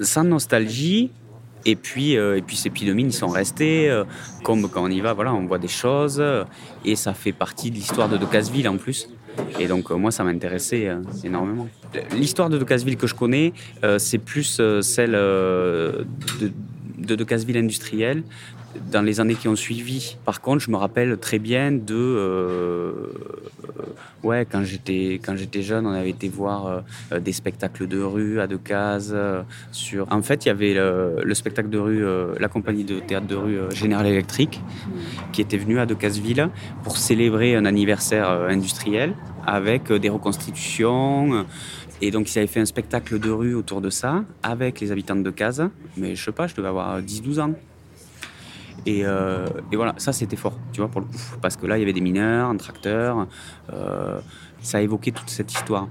sans 0.01 0.24
nostalgie, 0.24 1.12
et 1.66 1.75
puis, 1.75 2.18
euh, 2.18 2.38
et 2.38 2.42
puis 2.42 2.56
ces 2.56 2.72
ils 2.75 3.13
sont 3.13 3.28
restés. 3.28 3.89
Euh, 3.89 4.04
comme 4.44 4.70
quand 4.70 4.84
on 4.84 4.89
y 4.89 5.01
va, 5.01 5.13
voilà, 5.13 5.34
on 5.34 5.46
voit 5.46 5.60
des 5.60 5.68
choses. 5.68 6.24
et 6.86 6.96
ça 6.96 7.13
fait 7.13 7.32
partie 7.32 7.70
de 7.72 7.75
l'histoire 7.75 8.10
de 8.10 8.18
Decazeville 8.18 8.68
en 8.68 8.78
plus. 8.78 9.10
Et 9.60 9.68
donc, 9.68 9.92
euh, 9.92 9.96
moi, 9.96 10.12
ça 10.12 10.24
m'intéressait 10.24 10.89
énormément. 11.24 11.68
L'histoire 12.12 12.50
de 12.50 12.58
Decazeville 12.58 12.98
que 12.98 13.08
je 13.08 13.16
connais, 13.16 13.54
c'est 13.98 14.18
plus 14.18 14.62
celle 14.82 15.12
de, 15.12 16.06
de 16.98 17.16
Decazeville 17.16 17.58
industrielle, 17.58 18.24
dans 18.92 19.02
les 19.02 19.20
années 19.20 19.36
qui 19.36 19.48
ont 19.48 19.56
suivi. 19.56 20.18
Par 20.26 20.42
contre, 20.42 20.64
je 20.64 20.72
me 20.72 20.78
rappelle 20.78 21.18
très 21.18 21.40
bien 21.40 21.72
de 21.72 21.96
euh, 21.96 22.92
ouais 24.24 24.46
quand 24.50 24.64
j'étais 24.64 25.20
quand 25.24 25.36
j'étais 25.36 25.62
jeune, 25.62 25.86
on 25.86 25.92
avait 25.92 26.10
été 26.10 26.30
voir 26.30 26.84
euh, 27.12 27.20
des 27.20 27.34
spectacles 27.34 27.88
de 27.88 28.02
rue 28.02 28.40
à 28.40 28.48
Decazes 28.48 29.12
euh, 29.14 29.42
sur. 29.72 30.08
En 30.12 30.22
fait, 30.22 30.46
il 30.46 30.50
y 30.50 30.52
avait 30.52 30.74
le, 30.74 31.34
spectacle 31.34 31.70
de 31.70 31.78
rue, 31.78 32.04
la 32.40 32.48
compagnie 32.48 32.84
de 32.84 33.00
théâtre 33.00 33.28
de 33.28 33.36
rue 33.36 33.60
Général 33.74 34.08
Electric, 34.08 34.62
qui 35.32 35.42
était 35.42 35.58
venue 35.58 35.80
à 35.80 35.86
Decazeville 35.86 36.50
pour 36.84 36.98
célébrer 36.98 37.56
un 37.56 37.66
anniversaire 37.66 38.30
industriel 38.30 39.14
avec 39.46 39.92
des 39.92 40.10
reconstitutions. 40.10 41.46
Et 42.02 42.12
donc, 42.12 42.34
ils 42.34 42.38
avaient 42.38 42.48
fait 42.48 42.62
un 42.62 42.66
spectacle 42.66 43.20
de 43.20 43.30
rue 43.30 43.56
autour 43.56 43.82
de 43.82 43.90
ça 43.90 44.24
avec 44.44 44.80
les 44.80 44.92
habitants 44.92 45.16
de 45.16 45.24
Decazes. 45.24 45.70
Mais 45.98 46.16
je 46.16 46.24
sais 46.24 46.32
pas, 46.32 46.48
je 46.48 46.56
devais 46.56 46.68
avoir 46.68 47.02
10-12 47.02 47.40
ans. 47.40 47.54
Et, 48.86 49.00
et 49.01 49.75
voilà, 49.75 49.93
ça 49.98 50.13
c'était 50.13 50.36
fort, 50.36 50.57
tu 50.71 50.81
vois, 50.81 50.89
pour 50.89 51.01
le 51.01 51.07
coup. 51.07 51.13
Parce 51.41 51.55
que 51.55 51.65
là, 51.65 51.77
il 51.77 51.81
y 51.81 51.83
avait 51.83 51.93
des 51.93 52.01
mineurs, 52.01 52.50
un 52.50 52.57
tracteur 52.57 53.27
ça 54.62 54.79
a 54.79 54.81
évoqué 54.81 55.12
toute 55.12 55.29
cette 55.29 55.51
histoire. 55.51 55.88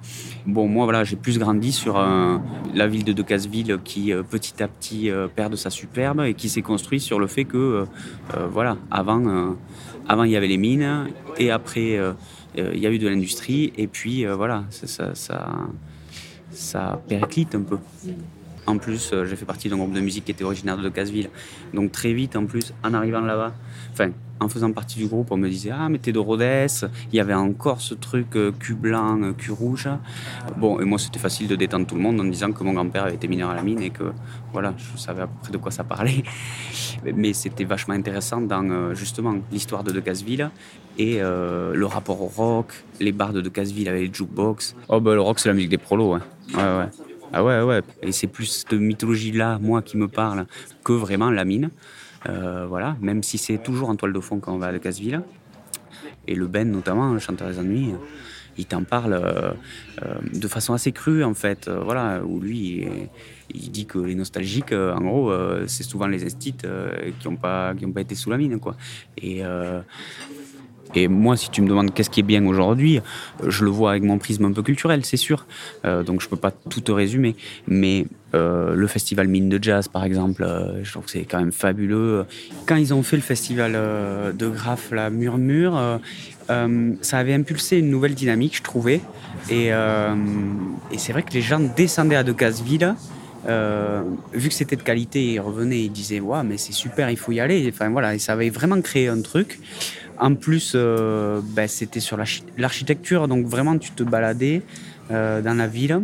Bon, 0.47 0.68
moi, 0.68 0.85
voilà, 0.85 1.04
j'ai 1.04 1.16
plus 1.16 1.38
grandi 1.38 1.73
sur 1.73 1.99
euh, 1.99 2.38
la 2.75 2.87
ville 2.87 3.04
de 3.04 3.12
Decazeville 3.12 3.78
qui, 3.85 4.12
euh, 4.12 4.23
petit 4.23 4.62
à 4.62 4.68
petit, 4.68 5.11
euh, 5.11 5.28
perd 5.28 5.52
de 5.52 5.57
sa 5.57 5.71
superbe 5.71 6.21
et 6.21 6.35
qui 6.35 6.49
s'est 6.49 6.62
construit 6.62 7.00
sur 7.00 7.18
le 7.18 7.26
fait 7.26 7.45
que, 7.45 7.87
voilà, 8.50 8.76
avant, 8.90 9.57
avant, 10.09 10.25
il 10.25 10.30
y 10.30 10.37
avait 10.37 10.49
les 10.49 10.59
mines 10.59 11.09
et 11.38 11.50
après, 11.50 11.99
il 12.57 12.78
y 12.78 12.87
a 12.87 12.90
eu 12.90 12.99
de 12.99 13.09
l'industrie 13.09 13.73
et 13.76 13.87
puis, 13.87 14.25
voilà, 14.26 14.64
ça, 14.71 15.14
ça, 15.14 15.49
ça, 16.50 17.02
périclite 17.09 17.54
un 17.54 17.62
peu. 17.62 17.78
En 18.69 18.77
plus, 18.77 19.15
j'ai 19.25 19.37
fait 19.37 19.47
partie 19.47 19.69
d'un 19.71 19.79
groupe 19.79 19.93
de 19.93 20.01
musique 20.01 20.27
qui 20.27 20.33
était 20.33 20.45
originaire 20.45 20.77
de 20.77 20.83
Decazeville. 20.83 21.31
Donc, 21.73 21.91
très 21.91 22.13
vite, 22.13 22.37
en 22.37 22.45
plus, 22.45 22.75
en 22.85 22.93
arrivant 22.93 23.23
là-bas, 23.23 23.55
enfin, 23.93 24.11
en 24.41 24.49
faisant 24.49 24.73
partie 24.73 24.99
du 24.99 25.07
groupe, 25.07 25.33
on 25.33 25.37
me 25.37 25.49
disait 25.49 25.71
Ah, 25.73 25.89
mais 25.89 25.99
t'es 25.99 26.13
de 26.13 26.19
Rhodes. 26.19 26.91
Il 27.13 27.17
y 27.17 27.21
avait 27.21 27.35
encore 27.35 27.81
ce 27.81 27.95
truc 27.95 28.37
euh, 28.37 28.53
cul 28.53 28.75
blanc, 28.75 29.21
euh, 29.23 29.33
cul 29.33 29.53
rouge. 29.53 29.89
Bon, 30.59 30.81
et 30.81 30.85
moi, 30.85 30.99
c'était 30.99 31.19
facile 31.19 31.49
de 31.49 31.57
détendre 31.57 31.87
tout 31.87 31.95
le 31.95 32.03
monde 32.03 32.21
en 32.21 32.25
disant 32.25 32.53
que 32.53 32.63
mon 32.63 32.73
grand-père 32.73 33.05
avait 33.05 33.15
été 33.15 33.27
mineur 33.27 33.51
à 33.51 33.55
la 33.55 33.63
mine 33.63 33.81
et 33.81 33.91
que 33.91 34.13
voilà, 34.53 34.75
je 34.77 35.01
savais 35.01 35.23
à 35.23 35.27
peu 35.27 35.35
près 35.43 35.53
de 35.53 35.59
quoi 35.59 35.71
ça 35.71 35.85
parlait. 35.85 36.23
Mais 37.15 37.33
c'était 37.33 37.65
vachement 37.65 37.95
intéressant 37.95 38.41
dans 38.41 38.69
euh, 38.71 38.95
justement 38.95 39.35
l'histoire 39.51 39.83
de 39.83 39.93
Decazeville 39.93 40.51
et 40.99 41.21
le 41.21 41.87
rapport 41.87 42.21
au 42.21 42.27
rock, 42.27 42.73
les 42.99 43.13
bars 43.13 43.33
de 43.33 43.41
Decazeville 43.41 43.89
avec 43.89 44.09
les 44.09 44.13
jukebox. 44.13 44.75
Oh, 44.89 45.01
bah, 45.01 45.15
le 45.15 45.21
rock, 45.21 45.39
c'est 45.39 45.49
la 45.49 45.55
musique 45.55 45.71
des 45.71 45.79
prolos. 45.79 46.15
Ouais, 46.15 46.21
ouais. 46.57 46.61
ouais. 46.61 47.08
Ah 47.33 47.45
ouais, 47.45 47.61
ouais. 47.63 47.83
Et 48.03 48.13
c'est 48.13 48.27
plus 48.27 48.65
de 48.71 48.79
mythologie-là, 48.79 49.59
moi, 49.61 49.83
qui 49.83 49.97
me 49.97 50.09
parle, 50.09 50.47
que 50.85 50.93
vraiment 50.93 51.31
la 51.31 51.45
mine. 51.45 51.71
Euh, 52.29 52.67
voilà, 52.67 52.97
même 53.01 53.23
si 53.23 53.39
c'est 53.39 53.59
toujours 53.59 53.91
en 53.91 53.97
toile 53.97 54.13
de 54.13 54.21
fond 54.21 54.39
quand 54.41 54.55
on 54.55 54.59
va 54.59 54.69
à 54.69 54.79
Casville. 54.79 55.23
Et 56.27 56.35
le 56.35 56.47
Ben, 56.47 56.71
notamment, 56.71 57.13
le 57.13 57.19
chanteur 57.19 57.49
des 57.49 57.59
ennuis, 57.59 57.93
il 58.57 58.67
t'en 58.67 58.83
parle 58.83 59.13
euh, 59.13 59.53
euh, 60.03 60.15
de 60.35 60.49
façon 60.49 60.75
assez 60.75 60.93
crue, 60.93 61.23
en 61.23 61.35
fait. 61.35 61.69
voilà, 61.69 62.23
où 62.25 62.41
lui, 62.41 62.87
il, 63.51 63.71
dit 63.71 63.87
que 63.87 63.99
les 63.99 64.15
nostalgiques, 64.15 64.73
en 64.73 65.01
gros, 65.01 65.33
c'est 65.67 65.85
souvent 65.85 66.07
les 66.07 66.25
estites 66.25 66.67
qui 67.21 67.29
n'ont 67.29 67.37
pas, 67.37 67.75
pas 67.95 68.01
été 68.01 68.15
sous 68.15 68.31
la 68.31 68.39
mine, 68.39 68.59
quoi. 68.59 68.77
Et 69.19 69.43
et 70.95 71.09
moi, 71.09 71.37
si 71.37 71.50
tu 71.50 71.62
me 71.62 71.68
demandes 71.68 71.92
qu'est-ce 71.92 72.11
qui 72.11 72.21
est 72.21 72.25
bien 72.25 72.45
aujourd'hui, 72.47 73.00
je 73.47 73.64
le 73.64 73.71
vois 73.71 73.90
avec 73.90 74.02
mon 74.02 74.18
prisme 74.18 74.45
un 74.45 74.52
peu 74.52 74.62
culturel, 74.62 75.04
c'est 75.04 75.16
sûr. 75.16 75.47
Euh, 75.85 76.02
donc 76.02 76.21
je 76.21 76.28
peux 76.28 76.37
pas 76.37 76.50
tout 76.50 76.80
te 76.80 76.92
résumer. 76.92 77.37
Mais 77.66 78.07
euh, 78.35 78.75
le 78.75 78.87
festival 78.87 79.28
Mine 79.28 79.49
de 79.49 79.62
Jazz, 79.62 79.88
par 79.88 80.04
exemple, 80.04 80.42
euh, 80.42 80.83
je 80.83 80.90
trouve 80.90 81.04
que 81.04 81.11
c'est 81.11 81.25
quand 81.25 81.38
même 81.38 81.52
fabuleux. 81.52 82.25
Quand 82.66 82.76
ils 82.76 82.95
ont 82.95 83.02
fait 83.02 83.16
le 83.16 83.23
festival 83.23 83.73
de 83.73 84.49
Graff, 84.49 84.90
la 84.92 85.11
Murmure, 85.11 86.00
ça 86.49 87.18
avait 87.18 87.35
impulsé 87.35 87.78
une 87.78 87.90
nouvelle 87.90 88.14
dynamique, 88.14 88.57
je 88.57 88.62
trouvais. 88.62 89.00
Et, 89.50 89.71
c'est 90.97 91.12
vrai 91.12 91.23
que 91.23 91.33
les 91.33 91.42
gens 91.42 91.61
descendaient 91.61 92.16
à 92.16 92.25
Decazeville. 92.25 92.95
Euh, 93.47 94.02
vu 94.33 94.49
que 94.49 94.54
c'était 94.54 94.76
de 94.76 94.83
qualité, 94.83 95.25
ils 95.35 95.40
revenaient, 95.40 95.83
ils 95.83 95.92
disaient 95.92 96.21
ouais 96.21 96.42
mais 96.42 96.59
c'est 96.59 96.73
super, 96.73 97.09
il 97.11 97.16
faut 97.16 97.33
y 97.33 97.40
aller. 97.40 97.71
Enfin 97.73 97.88
voilà, 97.88 98.14
et 98.14 98.18
ça 98.18 98.33
avait 98.33 98.50
vraiment 98.50 98.80
créé 98.80 99.09
un 99.09 99.21
truc. 99.21 99.61
En 100.21 100.35
plus, 100.35 100.73
euh, 100.75 101.41
ben, 101.43 101.69
c'était 101.69 102.01
sur 102.01 102.19
l'architecture, 102.57 103.29
donc 103.29 103.47
vraiment 103.47 103.79
tu 103.79 103.93
te 103.93 104.03
baladais 104.03 104.63
euh, 105.11 105.41
dans 105.41 105.55
la 105.55 105.69
ville, 105.69 106.03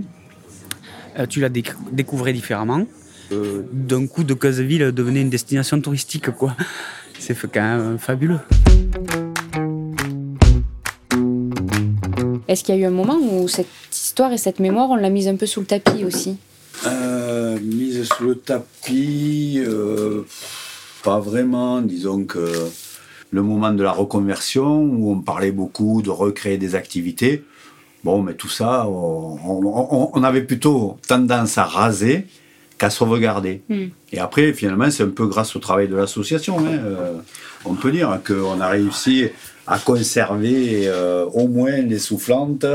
euh, 1.18 1.26
tu 1.26 1.40
la 1.40 1.49
découvrais 1.49 2.33
différemment. 2.33 2.87
D'un 3.73 4.06
coup, 4.06 4.23
de 4.23 4.33
Causeville 4.35 4.92
devenait 4.92 5.23
une 5.23 5.30
destination 5.30 5.80
touristique, 5.80 6.30
quoi. 6.30 6.56
C'est 7.18 7.35
quand 7.50 7.62
même 7.62 7.99
fabuleux. 7.99 8.38
Est-ce 12.47 12.62
qu'il 12.62 12.76
y 12.76 12.78
a 12.78 12.80
eu 12.83 12.85
un 12.85 12.90
moment 12.90 13.18
où 13.18 13.49
cette 13.49 13.66
histoire 13.90 14.33
et 14.33 14.38
cette 14.38 14.61
mémoire, 14.61 14.90
on 14.90 14.97
l'a 14.97 15.11
mise 15.11 15.26
un 15.26 15.35
peu 15.35 15.47
sous 15.47 15.61
le 15.61 15.66
tapis 15.66 16.04
aussi? 16.04 16.37
Mise 17.61 18.04
sous 18.04 18.25
le 18.25 18.35
tapis, 18.37 19.64
pas 21.02 21.18
vraiment. 21.18 21.80
Disons 21.80 22.25
que 22.25 22.68
le 23.34 23.42
moment 23.42 23.72
de 23.72 23.82
la 23.82 23.90
reconversion 23.90 24.84
où 24.84 25.10
on 25.10 25.20
parlait 25.20 25.50
beaucoup 25.50 26.02
de 26.02 26.10
recréer 26.10 26.56
des 26.56 26.76
activités. 26.76 27.42
Bon, 28.04 28.22
mais 28.22 28.34
tout 28.34 28.48
ça, 28.48 28.86
on, 28.86 30.22
avait 30.22 30.42
plutôt 30.42 30.98
tendance 31.08 31.58
à 31.58 31.64
raser 31.64 32.26
qu'à 32.78 32.90
sauvegarder. 32.90 33.62
Hmm. 33.68 33.86
Et 34.12 34.20
après, 34.20 34.52
finalement, 34.52 34.88
c'est 34.88 35.02
un 35.02 35.08
peu 35.08 35.26
grâce 35.26 35.56
au 35.56 35.58
travail 35.58 35.88
de 35.88 35.96
l'association. 35.96 36.60
Hein, 36.60 36.78
euh, 36.84 37.14
on 37.64 37.74
peut 37.74 37.90
dire 37.90 38.20
qu'on 38.24 38.60
a 38.60 38.68
réussi 38.68 39.24
à 39.66 39.80
conserver 39.80 40.82
euh, 40.84 41.24
au 41.32 41.48
moins 41.48 41.78
les 41.78 41.98
soufflantes 41.98 42.66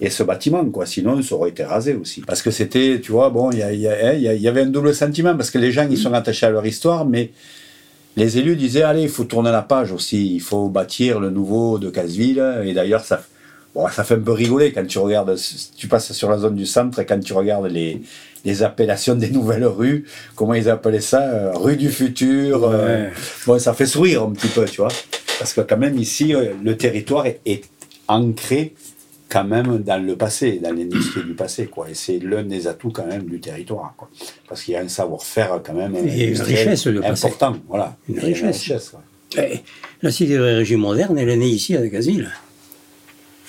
et 0.00 0.10
ce 0.10 0.24
bâtiment, 0.24 0.64
quoi. 0.64 0.86
Sinon, 0.86 1.22
ça 1.22 1.36
aurait 1.36 1.50
été 1.50 1.62
rasé 1.62 1.94
aussi. 1.94 2.22
Parce 2.22 2.42
que 2.42 2.50
c'était, 2.50 3.00
tu 3.00 3.12
vois, 3.12 3.30
bon, 3.30 3.52
il 3.52 3.58
y, 3.58 3.82
y, 3.82 4.48
avait 4.48 4.62
un 4.62 4.66
double 4.66 4.92
sentiment, 4.92 5.36
parce 5.36 5.52
que 5.52 5.58
les 5.58 5.70
gens, 5.70 5.86
ils 5.88 5.98
sont 5.98 6.14
attachés 6.14 6.46
à 6.46 6.50
leur 6.50 6.66
histoire, 6.66 7.04
mais 7.04 7.30
les 8.20 8.36
élus 8.36 8.54
disaient 8.54 8.82
allez, 8.82 9.02
il 9.02 9.08
faut 9.08 9.24
tourner 9.24 9.50
la 9.50 9.62
page 9.62 9.92
aussi, 9.92 10.34
il 10.34 10.40
faut 10.40 10.68
bâtir 10.68 11.20
le 11.20 11.30
nouveau 11.30 11.78
de 11.78 11.88
Casville. 11.88 12.44
Et 12.64 12.74
d'ailleurs, 12.74 13.02
ça, 13.02 13.22
ça 13.90 14.04
fait 14.04 14.14
un 14.14 14.20
peu 14.20 14.32
rigoler 14.32 14.72
quand 14.72 14.86
tu 14.86 14.98
regardes, 14.98 15.34
tu 15.74 15.88
passes 15.88 16.12
sur 16.12 16.28
la 16.28 16.36
zone 16.36 16.54
du 16.54 16.66
centre 16.66 16.98
et 16.98 17.06
quand 17.06 17.18
tu 17.18 17.32
regardes 17.32 17.66
les, 17.66 18.02
les 18.44 18.62
appellations 18.62 19.14
des 19.14 19.30
nouvelles 19.30 19.64
rues, 19.64 20.04
comment 20.36 20.52
ils 20.52 20.68
appelaient 20.68 21.00
ça, 21.00 21.22
euh, 21.22 21.52
rue 21.54 21.78
du 21.78 21.88
futur. 21.88 22.64
Euh, 22.64 23.08
bon, 23.46 23.58
ça 23.58 23.72
fait 23.72 23.86
sourire 23.86 24.24
un 24.24 24.32
petit 24.32 24.48
peu, 24.48 24.66
tu 24.66 24.82
vois. 24.82 24.92
Parce 25.38 25.54
que 25.54 25.62
quand 25.62 25.78
même 25.78 25.96
ici, 25.96 26.34
euh, 26.34 26.52
le 26.62 26.76
territoire 26.76 27.24
est 27.26 27.62
ancré 28.06 28.74
quand 29.30 29.44
même 29.44 29.78
dans 29.78 30.04
le 30.04 30.16
passé, 30.16 30.60
dans 30.62 30.72
l'industrie 30.74 31.22
du 31.22 31.34
passé, 31.34 31.66
quoi. 31.66 31.88
Et 31.88 31.94
c'est 31.94 32.18
l'un 32.18 32.42
des 32.42 32.66
atouts 32.66 32.90
quand 32.90 33.06
même 33.06 33.24
du 33.24 33.40
territoire, 33.40 33.94
quoi. 33.96 34.10
Parce 34.48 34.62
qu'il 34.62 34.74
y 34.74 34.76
a 34.76 34.80
un 34.80 34.88
savoir-faire 34.88 35.60
quand 35.64 35.72
même 35.72 35.94
une 35.94 36.40
richesse 36.40 36.86
de 36.86 37.00
important, 37.02 37.56
voilà. 37.68 37.96
Une 38.08 38.18
richesse. 38.18 38.72
Eh, 39.38 39.60
la 40.02 40.10
sidérurgie 40.10 40.76
moderne, 40.76 41.16
elle 41.16 41.28
est 41.28 41.36
née 41.36 41.48
ici 41.48 41.76
à 41.76 41.88
Casville. 41.88 42.30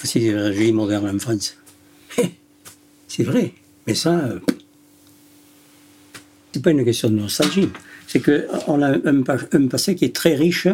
La 0.03 0.09
sidérurgie 0.09 0.71
moderne 0.71 1.09
en 1.15 1.19
France. 1.19 1.57
Eh, 2.19 2.29
c'est 3.07 3.23
vrai, 3.23 3.53
mais 3.88 3.95
ça, 3.95 4.19
euh, 4.19 4.39
c'est 6.53 6.61
pas 6.61 6.69
une 6.69 6.85
question 6.85 7.09
de 7.09 7.15
nostalgie. 7.15 7.69
C'est 8.07 8.21
qu'on 8.21 8.81
a 8.83 8.89
un, 8.89 9.67
passé 9.67 9.95
qui 9.95 10.05
est 10.05 10.15
très 10.15 10.35
riche 10.35 10.67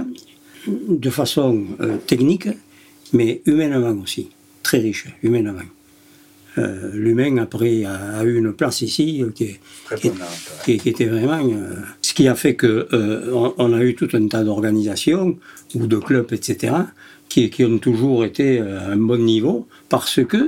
de 0.68 1.10
façon 1.10 1.66
euh, 1.80 1.96
technique, 1.98 2.50
mais 3.14 3.42
humainement 3.46 4.02
aussi 4.04 4.30
très 4.68 4.80
riche, 4.80 5.06
humainement. 5.24 5.70
Euh, 6.58 6.92
L'humain, 6.94 7.38
après, 7.38 7.86
a, 7.86 8.24
eu 8.26 8.38
une 8.38 8.52
place 8.52 8.82
ici 8.82 9.24
euh, 9.24 9.32
qui, 9.34 9.58
qui, 10.66 10.90
était 10.90 11.06
vraiment. 11.06 11.40
Euh, 11.40 11.76
ce 12.02 12.14
qui 12.14 12.28
a 12.28 12.36
fait 12.36 12.56
qu'on 12.58 12.68
euh, 12.68 13.54
on 13.58 13.72
a 13.74 13.82
eu 13.82 13.96
tout 13.96 14.10
un 14.14 14.28
tas 14.28 14.44
d'organisations 14.44 15.38
ou 15.76 15.88
de 15.88 15.98
clubs, 15.98 16.32
etc., 16.34 16.74
qui, 17.30 17.64
ont 17.64 17.78
toujours 17.78 18.26
été 18.26 18.60
à 18.60 18.90
un 18.96 18.98
bon 18.98 19.24
niveau 19.24 19.68
parce 19.88 20.20
que. 20.32 20.42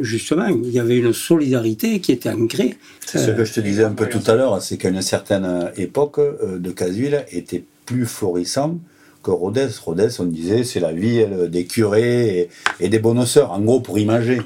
justement, 0.00 0.46
il 0.46 0.70
y 0.70 0.78
avait 0.78 0.98
une 1.04 1.12
solidarité 1.12 1.98
qui 1.98 2.12
était 2.12 2.30
ancrée. 2.30 2.76
C'est 3.04 3.18
ce 3.18 3.32
que 3.32 3.44
je 3.44 3.52
te 3.52 3.60
disais 3.60 3.84
un 3.92 3.96
peu 4.00 4.06
tout 4.08 4.26
à 4.30 4.34
l'heure, 4.36 4.62
c'est 4.62 4.78
qu'à 4.80 4.90
une 4.90 5.02
certaine 5.02 5.72
époque, 5.76 6.20
de 6.66 6.70
Casville 6.70 7.24
était 7.32 7.64
plus 7.84 8.06
florissant 8.06 8.78
que 9.22 9.30
Rodez. 9.30 9.68
Rodez, 9.84 10.08
on 10.18 10.24
disait, 10.24 10.64
c'est 10.64 10.80
la 10.80 10.92
ville 10.92 11.48
des 11.50 11.64
curés 11.64 12.48
et, 12.80 12.88
des 12.88 12.98
bonnes 12.98 13.24
sœurs, 13.26 13.52
en 13.52 13.60
gros, 13.60 13.80
pour 13.80 13.98
imager. 13.98 14.40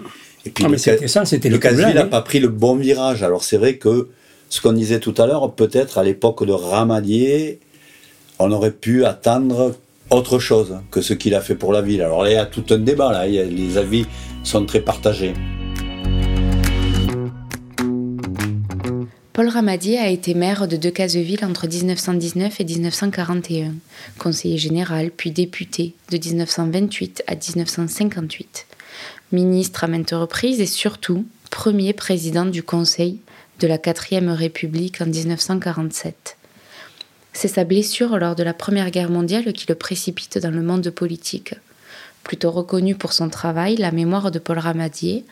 Et 0.45 0.50
puis, 0.50 0.64
ah, 0.64 0.69
mais 0.69 0.79
c'était 0.79 1.09
ça, 1.09 1.25
c'était 1.25 1.49
le, 1.49 1.59
le 1.59 1.95
n'a 1.95 2.05
pas 2.05 2.23
pris 2.23 2.41
le 2.41 2.49
bon 2.49 2.76
virage. 2.76 3.23
Alors, 3.23 3.45
c'est 3.45 3.59
vrai 3.59 3.76
que 3.76 4.09
ce 4.49 4.61
qu'on 4.61 4.73
disait 4.73 4.99
tout 4.99 5.14
à 5.19 5.26
l'heure, 5.26 5.52
peut-être 5.52 5.99
à 5.99 6.05
l'époque 6.05 6.45
de 6.45 6.52
Ramadier, 6.52 7.61
on 8.38 8.50
aurait 8.50 8.73
pu 8.73 9.05
attendre 9.05 9.75
autre 10.11 10.38
chose 10.38 10.79
que 10.91 11.00
ce 11.00 11.14
qu'il 11.14 11.35
a 11.35 11.41
fait 11.41 11.55
pour 11.55 11.73
la 11.73 11.81
ville. 11.81 12.02
Alors 12.02 12.23
là, 12.23 12.31
il 12.31 12.35
y 12.35 12.37
a 12.37 12.47
tout 12.47 12.64
un 12.71 12.79
débat, 12.79 13.12
là, 13.12 13.26
les 13.26 13.79
avis 13.79 14.07
sont 14.43 14.67
très 14.67 14.81
partagés. 14.81 15.35
Paul 19.33 19.49
Ramadier 19.49 19.99
a 19.99 20.09
été 20.09 20.35
maire 20.35 20.69
de 20.69 20.77
Decazeville 20.77 21.43
entre 21.43 21.67
1919 21.67 22.61
et 22.61 22.65
1941, 22.65 23.73
conseiller 24.19 24.59
général 24.59 25.11
puis 25.11 25.31
député 25.31 25.95
de 26.11 26.19
1928 26.19 27.25
à 27.27 27.35
1958, 27.35 28.67
ministre 29.33 29.85
à 29.85 29.87
maintes 29.87 30.11
reprises 30.11 30.61
et 30.61 30.67
surtout 30.67 31.25
premier 31.51 31.95
président 31.95 32.45
du 32.45 32.62
Conseil 32.62 33.21
de 33.59 33.67
la 33.67 33.79
4 33.79 34.35
République 34.35 35.01
en 35.01 35.07
1947. 35.07 36.37
C'est 37.33 37.49
sa 37.49 37.65
blessure 37.65 38.19
lors 38.19 38.35
de 38.37 38.43
la 38.43 38.53
Première 38.53 38.91
Guerre 38.91 39.11
mondiale 39.11 39.55
qui 39.55 39.65
le 39.67 39.75
précipite 39.75 40.37
dans 40.37 40.51
le 40.51 40.61
monde 40.61 40.91
politique. 40.91 41.55
Plutôt 42.23 42.51
reconnu 42.51 42.95
pour 42.95 43.15
son 43.15 43.31
travail, 43.31 43.77
la 43.77 43.93
mémoire 43.93 44.31
de 44.31 44.39
Paul 44.39 44.59
Ramadier 44.59 45.25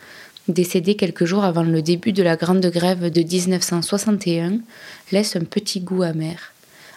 décédé 0.51 0.95
quelques 0.95 1.25
jours 1.25 1.43
avant 1.43 1.63
le 1.63 1.81
début 1.81 2.13
de 2.13 2.23
la 2.23 2.35
Grande 2.35 2.65
Grève 2.65 3.09
de 3.09 3.21
1961, 3.21 4.59
laisse 5.11 5.35
un 5.35 5.43
petit 5.43 5.79
goût 5.79 6.03
amer. 6.03 6.53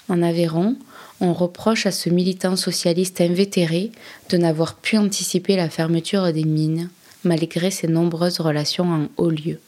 En 0.08 0.22
Aveyron, 0.22 0.76
on 1.20 1.32
reproche 1.32 1.86
à 1.86 1.90
ce 1.90 2.10
militant 2.10 2.56
socialiste 2.56 3.20
invétéré 3.20 3.92
de 4.30 4.36
n'avoir 4.36 4.76
pu 4.76 4.98
anticiper 4.98 5.56
la 5.56 5.70
fermeture 5.70 6.32
des 6.32 6.44
mines, 6.44 6.90
malgré 7.24 7.70
ses 7.70 7.88
nombreuses 7.88 8.40
relations 8.40 8.90
en 8.90 9.08
haut 9.16 9.30
lieu. 9.30 9.58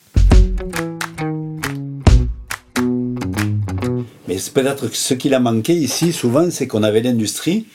Mais 4.29 4.37
peut-être 4.53 4.89
que 4.89 4.97
ce 4.97 5.15
qu'il 5.15 5.35
a 5.35 5.41
manqué 5.41 5.75
ici, 5.75 6.13
souvent, 6.13 6.51
c'est 6.51 6.67
qu'on 6.67 6.83
avait 6.83 7.01
l'industrie, 7.01 7.67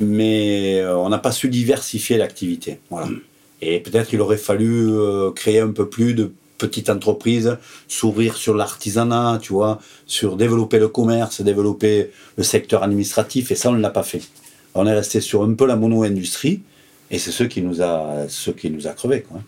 mais 0.00 0.80
euh, 0.80 0.96
on 0.96 1.08
n'a 1.08 1.18
pas 1.18 1.32
su 1.32 1.48
diversifier 1.48 2.18
l'activité. 2.18 2.78
Voilà. 2.90 3.08
Et 3.60 3.80
peut-être 3.80 4.08
qu'il 4.08 4.20
aurait 4.20 4.36
fallu 4.36 4.90
euh, 4.90 5.30
créer 5.32 5.60
un 5.60 5.72
peu 5.72 5.88
plus 5.88 6.14
de 6.14 6.32
petites 6.58 6.90
entreprises, 6.90 7.56
s'ouvrir 7.86 8.36
sur 8.36 8.54
l'artisanat, 8.54 9.38
tu 9.40 9.52
vois, 9.52 9.80
sur 10.06 10.36
développer 10.36 10.78
le 10.78 10.88
commerce, 10.88 11.40
développer 11.40 12.10
le 12.36 12.42
secteur 12.42 12.82
administratif, 12.82 13.50
et 13.50 13.54
ça, 13.54 13.70
on 13.70 13.74
ne 13.74 13.80
l'a 13.80 13.90
pas 13.90 14.02
fait. 14.02 14.22
On 14.74 14.86
est 14.86 14.92
resté 14.92 15.20
sur 15.20 15.42
un 15.44 15.54
peu 15.54 15.66
la 15.66 15.76
mono-industrie, 15.76 16.60
et 17.10 17.18
c'est 17.18 17.30
ce 17.30 17.44
qui 17.44 17.62
nous 17.62 17.80
a, 17.80 18.26
ce 18.28 18.50
qui 18.50 18.70
nous 18.70 18.86
a 18.86 18.90
crevé. 18.90 19.22
Quoi. 19.22 19.40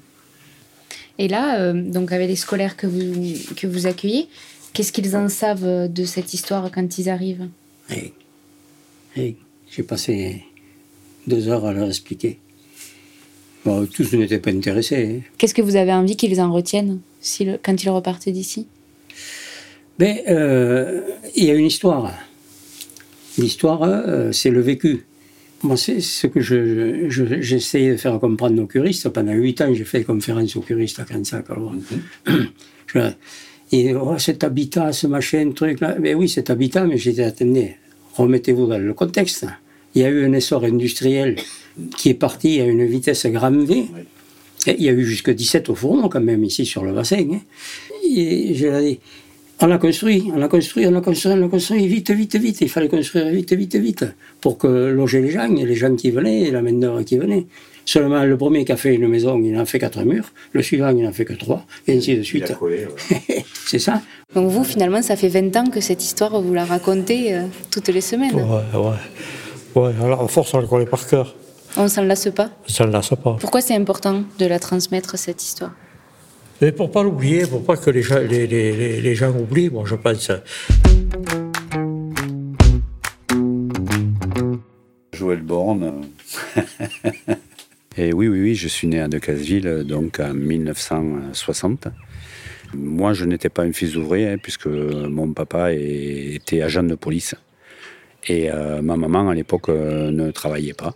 Et 1.19 1.29
là, 1.29 1.61
euh, 1.61 1.73
donc 1.73 2.13
avec 2.13 2.29
les 2.29 2.37
scolaires 2.37 2.77
que 2.77 2.87
vous, 2.87 3.35
que 3.57 3.67
vous 3.67 3.87
accueillez, 3.87 4.29
qu'est-ce 4.73 4.93
qu'ils 4.93 5.17
en 5.17 5.29
savent 5.29 5.93
de 5.93 6.05
cette 6.05 6.33
histoire 6.33 6.71
quand 6.73 6.99
ils 6.99 7.11
arrivent? 7.11 7.49
Hey. 7.89 8.13
Hey. 9.17 9.37
J'ai 9.71 9.85
passé 9.85 10.43
deux 11.29 11.49
heures 11.49 11.65
à 11.65 11.73
leur 11.73 11.89
expliquer. 11.89 12.41
Bon, 13.65 13.87
tous 13.87 14.13
n'étaient 14.15 14.39
pas 14.39 14.51
intéressés. 14.51 15.19
Hein. 15.19 15.31
Qu'est-ce 15.37 15.55
que 15.55 15.63
vous 15.63 15.77
avez 15.77 15.93
envie 15.93 16.17
qu'ils 16.17 16.41
en 16.41 16.53
retiennent 16.53 17.01
si 17.21 17.45
le, 17.45 17.59
quand 17.63 17.83
ils 17.83 17.91
repartent 17.91 18.29
d'ici? 18.29 18.67
Ben, 19.99 20.19
euh, 20.29 21.03
il 21.37 21.45
y 21.45 21.51
a 21.51 21.55
une 21.55 21.67
histoire. 21.67 22.13
L'histoire, 23.37 23.83
euh, 23.83 24.33
c'est 24.33 24.51
le 24.51 24.61
vécu. 24.61 25.05
Moi, 25.63 25.77
c'est 25.77 26.01
ce 26.01 26.27
que 26.27 26.41
je, 26.41 27.11
je, 27.11 27.43
j'essaie 27.43 27.91
de 27.91 27.97
faire 27.99 28.19
comprendre 28.19 28.63
aux 28.63 28.67
curistes. 28.67 29.11
Pendant 29.11 29.33
huit 29.33 29.61
ans, 29.61 29.75
j'ai 29.75 29.85
fait 29.85 30.05
conférence 30.05 30.57
aux 30.57 30.63
curistes 30.63 31.01
à 31.01 31.05
Cansac. 31.05 31.51
Alors, 31.51 31.75
mm-hmm. 31.75 33.15
et 33.73 33.95
oh, 33.95 34.17
cet 34.19 34.43
habitat, 34.43 34.93
ce 34.93 35.07
machin, 35.07 35.53
truc 35.55 35.81
là. 35.81 35.97
Ben 35.99 36.17
oui, 36.17 36.31
cet 36.31 36.49
habitat, 36.49 36.87
mais 36.87 36.97
j'ai 36.97 37.13
dit, 37.13 37.21
attendez, 37.23 37.77
remettez-vous 38.15 38.67
dans 38.69 38.79
le 38.79 38.95
contexte. 38.95 39.45
Il 39.95 40.01
y 40.01 40.05
a 40.07 40.09
eu 40.09 40.25
un 40.25 40.33
essor 40.33 40.65
industriel 40.65 41.37
qui 41.97 42.11
est 42.11 42.15
parti 42.15 42.61
à 42.61 42.65
une 42.65 42.85
vitesse 42.85 43.27
grand 43.27 43.51
V. 43.51 43.87
il 44.67 44.83
y 44.83 44.89
a 44.89 44.93
eu 44.93 45.05
jusque 45.05 45.31
17 45.31 45.71
au 45.71 45.75
fourneau 45.75 46.09
quand 46.09 46.21
même 46.21 46.45
ici 46.45 46.67
sur 46.67 46.85
le 46.85 46.93
bassin. 46.93 47.27
Hein. 47.33 47.41
Et 48.05 48.55
je 48.55 48.81
dit, 48.81 48.99
on 49.63 49.71
a 49.71 49.79
construit, 49.79 50.31
on 50.35 50.41
a 50.41 50.49
construit, 50.49 50.87
on 50.87 50.97
a 50.97 51.01
construit, 51.01 51.33
on 51.35 51.45
a 51.45 51.49
construit, 51.49 51.87
vite, 51.87 52.11
vite, 52.11 52.37
vite. 52.37 52.61
Il 52.63 52.69
fallait 52.69 52.89
construire 52.89 53.29
vite, 53.29 53.53
vite, 53.53 53.77
vite, 53.77 54.05
pour 54.41 54.57
que 54.57 54.67
loger 54.67 55.21
les 55.21 55.31
gens, 55.31 55.49
les 55.49 55.75
gens 55.75 55.95
qui 55.95 56.11
venaient, 56.11 56.43
et 56.43 56.51
la 56.51 56.63
main 56.63 56.73
d'œuvre 56.73 57.03
qui 57.03 57.19
venait. 57.19 57.47
Seulement, 57.85 58.25
le 58.25 58.37
premier 58.37 58.65
qui 58.65 58.73
a 58.73 58.77
fait 58.77 58.95
une 58.95 59.09
maison, 59.09 59.39
il 59.43 59.59
en 59.59 59.67
fait 59.67 59.79
quatre 59.79 60.03
murs. 60.05 60.33
Le 60.53 60.63
suivant, 60.63 60.91
il 60.91 61.03
n'en 61.03 61.13
fait 61.13 61.25
que 61.25 61.35
trois, 61.35 61.67
et 61.87 61.97
ainsi 61.97 62.17
de 62.17 62.23
suite. 62.23 62.53
C'est 63.67 63.79
ça. 63.79 64.01
Donc 64.35 64.51
vous, 64.51 64.65
finalement, 64.65 65.03
ça 65.03 65.17
fait 65.17 65.29
20 65.29 65.57
ans 65.57 65.67
que 65.67 65.81
cette 65.81 66.03
histoire, 66.03 66.41
vous 66.41 66.55
la 66.55 66.65
racontez 66.65 67.35
euh, 67.35 67.43
toutes 67.71 67.89
les 67.89 68.01
semaines. 68.01 68.35
Ouais, 68.35 68.79
ouais. 68.79 68.97
Ouais, 69.75 69.93
alors, 70.03 70.23
à 70.23 70.29
force, 70.29 70.55
on 70.55 70.61
la 70.61 70.67
connaît 70.67 70.87
par 70.87 71.07
cœur. 71.07 71.37
On 71.77 71.89
s'en 71.89 72.03
lasse 72.03 72.29
pas 72.35 72.51
On 72.67 72.69
s'en 72.69 72.87
lasse 72.87 73.11
pas. 73.23 73.37
Pourquoi 73.41 73.61
c'est 73.61 73.75
important 73.75 74.25
de 74.39 74.47
la 74.47 74.59
transmettre, 74.59 75.17
cette 75.19 75.43
histoire? 75.43 75.73
Mais 76.61 76.73
Pour 76.73 76.91
pas 76.91 77.03
l'oublier, 77.03 77.47
pour 77.47 77.65
pas 77.65 77.77
que 77.77 77.91
les 77.91 78.03
gens, 78.03 78.19
les, 78.19 78.47
les, 78.47 79.01
les 79.01 79.15
gens 79.15 79.31
oublient, 79.31 79.71
moi 79.71 79.85
je 79.87 79.95
pense. 79.95 80.31
Joël 85.13 85.43
Borne. 85.43 86.03
Et 87.97 88.13
oui, 88.13 88.29
oui, 88.29 88.41
oui, 88.41 88.55
je 88.55 88.69
suis 88.69 88.87
né 88.87 89.01
à 89.01 89.09
Decazeville, 89.09 89.85
donc 89.87 90.21
en 90.21 90.33
1960. 90.33 91.89
Moi, 92.75 93.13
je 93.15 93.25
n'étais 93.25 93.49
pas 93.49 93.63
un 93.63 93.73
fils 93.73 93.93
d'ouvrier, 93.93 94.29
hein, 94.29 94.37
puisque 94.41 94.67
mon 94.67 95.33
papa 95.33 95.73
était 95.73 96.63
agent 96.63 96.85
de 96.85 96.95
police. 96.95 97.35
Et 98.29 98.51
euh, 98.51 98.81
ma 98.81 98.97
maman, 98.97 99.29
à 99.29 99.35
l'époque, 99.35 99.69
euh, 99.71 100.11
ne 100.11 100.31
travaillait 100.31 100.73
pas. 100.75 100.95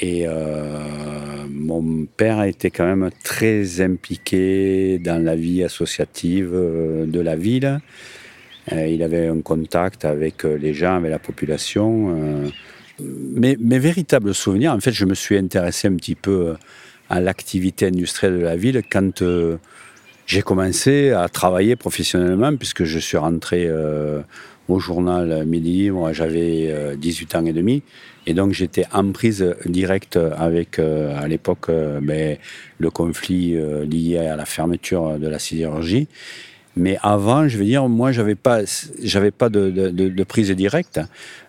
Et 0.00 0.24
euh, 0.26 1.46
mon 1.48 2.06
père 2.06 2.42
était 2.42 2.70
quand 2.70 2.84
même 2.84 3.10
très 3.22 3.80
impliqué 3.80 4.98
dans 4.98 5.22
la 5.22 5.36
vie 5.36 5.62
associative 5.62 6.50
euh, 6.52 7.06
de 7.06 7.20
la 7.20 7.36
ville. 7.36 7.80
Euh, 8.72 8.86
il 8.86 9.02
avait 9.02 9.28
un 9.28 9.40
contact 9.40 10.04
avec 10.04 10.42
les 10.42 10.74
gens, 10.74 10.96
avec 10.96 11.10
la 11.10 11.18
population. 11.18 12.42
Mes, 13.00 13.56
mes, 13.60 13.78
véritables 13.78 14.34
souvenirs, 14.34 14.72
en 14.72 14.80
fait, 14.80 14.92
je 14.92 15.04
me 15.04 15.14
suis 15.14 15.36
intéressé 15.36 15.88
un 15.88 15.94
petit 15.94 16.14
peu 16.14 16.54
à 17.10 17.20
l'activité 17.20 17.86
industrielle 17.86 18.38
de 18.38 18.44
la 18.44 18.56
ville 18.56 18.82
quand 18.90 19.22
j'ai 20.26 20.42
commencé 20.42 21.10
à 21.10 21.28
travailler 21.28 21.76
professionnellement, 21.76 22.56
puisque 22.56 22.84
je 22.84 22.98
suis 22.98 23.18
rentré 23.18 23.68
au 24.68 24.78
journal 24.78 25.44
Midi 25.44 25.90
Moi, 25.90 26.12
j'avais 26.12 26.96
18 26.96 27.34
ans 27.34 27.44
et 27.44 27.52
demi. 27.52 27.82
Et 28.26 28.34
donc 28.34 28.52
j'étais 28.52 28.86
en 28.92 29.12
prise 29.12 29.54
directe 29.66 30.16
avec, 30.16 30.78
euh, 30.78 31.16
à 31.18 31.28
l'époque, 31.28 31.68
euh, 31.68 32.00
ben, 32.02 32.38
le 32.78 32.90
conflit 32.90 33.54
euh, 33.56 33.84
lié 33.84 34.18
à 34.18 34.36
la 34.36 34.46
fermeture 34.46 35.18
de 35.18 35.28
la 35.28 35.38
sidérurgie. 35.38 36.08
Mais 36.76 36.98
avant, 37.02 37.46
je 37.46 37.56
veux 37.56 37.64
dire, 37.64 37.88
moi, 37.88 38.10
j'avais 38.10 38.34
pas, 38.34 38.62
j'avais 39.00 39.30
pas 39.30 39.48
de, 39.48 39.70
de, 39.70 39.90
de, 39.90 40.24
prise 40.24 40.50
directe. 40.50 40.98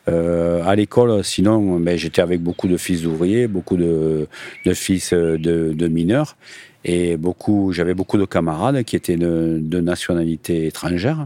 à 0.06 0.76
l'école, 0.76 1.24
sinon, 1.24 1.80
ben, 1.80 1.98
j'étais 1.98 2.22
avec 2.22 2.42
beaucoup 2.42 2.68
de 2.68 2.78
fils 2.78 3.02
d'ouvriers, 3.02 3.48
beaucoup 3.48 3.76
de, 3.76 4.28
fils 4.76 5.14
de, 5.14 5.88
mineurs, 5.88 6.38
et 6.84 7.18
beaucoup, 7.18 7.72
j'avais 7.74 7.96
beaucoup 7.96 8.20
de 8.20 8.26
camarades 8.26 8.84
qui 8.84 8.96
étaient 8.96 9.18
de, 9.18 9.80
nationalité 9.82 10.68
étrangère 10.68 11.26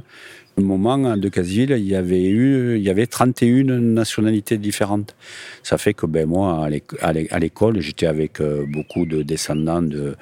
moment, 0.65 1.17
de 1.17 1.30
Casville, 1.30 1.76
il 1.78 1.88
y 1.88 1.95
avait 1.95 2.26
eu, 2.26 2.78
il 2.78 2.84
y 2.84 2.89
avait 2.89 3.08
31 3.08 3.63
nationalités 3.80 4.58
différentes. 4.58 5.15
Ça 5.63 5.78
fait 5.78 5.93
que 5.93 6.06
ben 6.06 6.28
moi, 6.28 6.67
à 7.02 7.39
l'école, 7.39 7.80
j'étais 7.82 8.06
avec 8.06 8.41
euh, 8.41 8.65
beaucoup 8.67 9.06
de 9.06 9.22
descendants 9.22 9.82
de, 9.82 10.15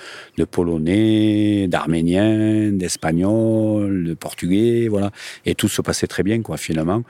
Polonais, 0.50 1.68
d'Arméniens, 1.68 2.72
d'Espagnols, 2.72 4.04
de 4.06 4.14
Portugais, 4.14 4.88
voilà. 4.90 5.12
Et 5.46 5.56
tout 5.56 5.68
se 5.68 5.82
passait 5.82 6.08
très 6.08 6.24
bien, 6.24 6.42
quoi, 6.42 6.58
finalement. 6.58 7.04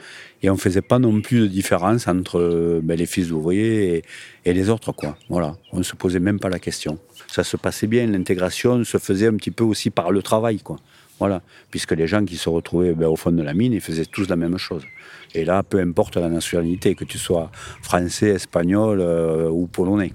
Et 0.43 0.49
on 0.49 0.57
faisait 0.57 0.81
pas 0.81 0.99
non 0.99 1.21
plus 1.21 1.41
de 1.41 1.47
différence 1.47 2.07
entre 2.07 2.79
ben, 2.83 2.97
les 2.97 3.05
fils 3.05 3.29
d'ouvriers 3.29 4.03
et, 4.45 4.53
les 4.53 4.69
autres, 4.69 4.91
quoi. 4.91 5.17
Voilà. 5.29 5.55
On 5.73 5.83
se 5.83 5.95
posait 5.95 6.19
même 6.19 6.39
pas 6.39 6.49
la 6.49 6.59
question. 6.59 6.99
Ça 7.27 7.43
se 7.43 7.57
passait 7.57 7.87
bien, 7.87 8.07
l'intégration 8.07 8.83
se 8.83 8.97
faisait 8.97 9.27
un 9.27 9.35
petit 9.35 9.51
peu 9.51 9.63
aussi 9.63 9.89
par 9.89 10.11
le 10.11 10.21
travail, 10.21 10.59
quoi. 10.59 10.77
Voilà, 11.19 11.41
puisque 11.71 11.93
les 11.93 12.07
gens 12.07 12.23
qui 12.23 12.37
se 12.37 12.47
retrouvaient 12.49 12.93
ben, 12.93 13.07
au 13.07 13.15
fond 13.15 13.31
de 13.31 13.41
la 13.41 13.53
mine, 13.53 13.73
ils 13.73 13.81
faisaient 13.81 14.05
tous 14.05 14.29
la 14.29 14.35
même 14.35 14.57
chose. 14.57 14.83
Et 15.33 15.45
là, 15.45 15.63
peu 15.63 15.79
importe 15.79 16.17
la 16.17 16.29
nationalité, 16.29 16.95
que 16.95 17.05
tu 17.05 17.17
sois 17.17 17.51
français, 17.81 18.29
espagnol 18.29 18.99
euh, 19.01 19.49
ou 19.49 19.67
polonais. 19.67 20.11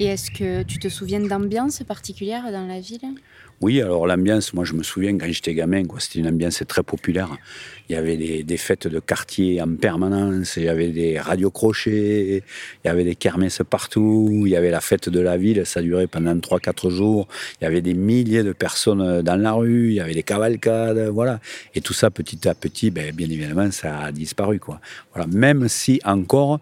Et 0.00 0.06
est-ce 0.06 0.30
que 0.30 0.62
tu 0.64 0.78
te 0.78 0.88
souviens 0.88 1.20
d'ambiance 1.20 1.82
particulière 1.84 2.50
dans 2.50 2.66
la 2.66 2.80
ville? 2.80 3.14
Oui, 3.60 3.80
alors 3.80 4.06
l'ambiance, 4.06 4.52
moi 4.52 4.64
je 4.64 4.74
me 4.74 4.82
souviens 4.82 5.16
quand 5.16 5.26
j'étais 5.30 5.54
gamin, 5.54 5.82
c'était 5.98 6.18
une 6.18 6.28
ambiance 6.28 6.62
très 6.66 6.82
populaire. 6.82 7.30
Il 7.88 7.94
y 7.94 7.96
avait 7.96 8.16
des, 8.16 8.56
fêtes 8.56 8.88
de 8.88 8.98
quartier 8.98 9.60
en 9.60 9.74
permanence, 9.76 10.56
il 10.56 10.64
y 10.64 10.68
avait 10.68 10.88
des 10.88 11.18
radios 11.18 11.50
crochets, 11.50 12.42
il 12.82 12.86
y 12.86 12.88
avait 12.88 13.04
des 13.04 13.14
kermesses 13.14 13.60
partout, 13.68 14.42
il 14.46 14.52
y 14.52 14.56
avait 14.56 14.70
la 14.70 14.80
fête 14.80 15.10
de 15.10 15.20
la 15.20 15.36
ville, 15.36 15.66
ça 15.66 15.82
durait 15.82 16.06
pendant 16.06 16.34
3-4 16.34 16.88
jours, 16.88 17.28
il 17.60 17.64
y 17.64 17.66
avait 17.66 17.82
des 17.82 17.92
milliers 17.92 18.42
de 18.42 18.52
personnes 18.52 19.20
dans 19.20 19.36
la 19.36 19.52
rue, 19.52 19.88
il 19.88 19.94
y 19.94 20.00
avait 20.00 20.14
des 20.14 20.22
cavalcades, 20.22 21.08
voilà. 21.08 21.40
Et 21.74 21.82
tout 21.82 21.92
ça 21.92 22.10
petit 22.10 22.48
à 22.48 22.54
petit, 22.54 22.90
ben, 22.90 23.14
bien 23.14 23.28
évidemment, 23.28 23.70
ça 23.70 23.98
a 23.98 24.12
disparu. 24.12 24.58
Quoi. 24.60 24.80
Voilà. 25.12 25.26
Même 25.30 25.68
si 25.68 26.00
encore, 26.04 26.60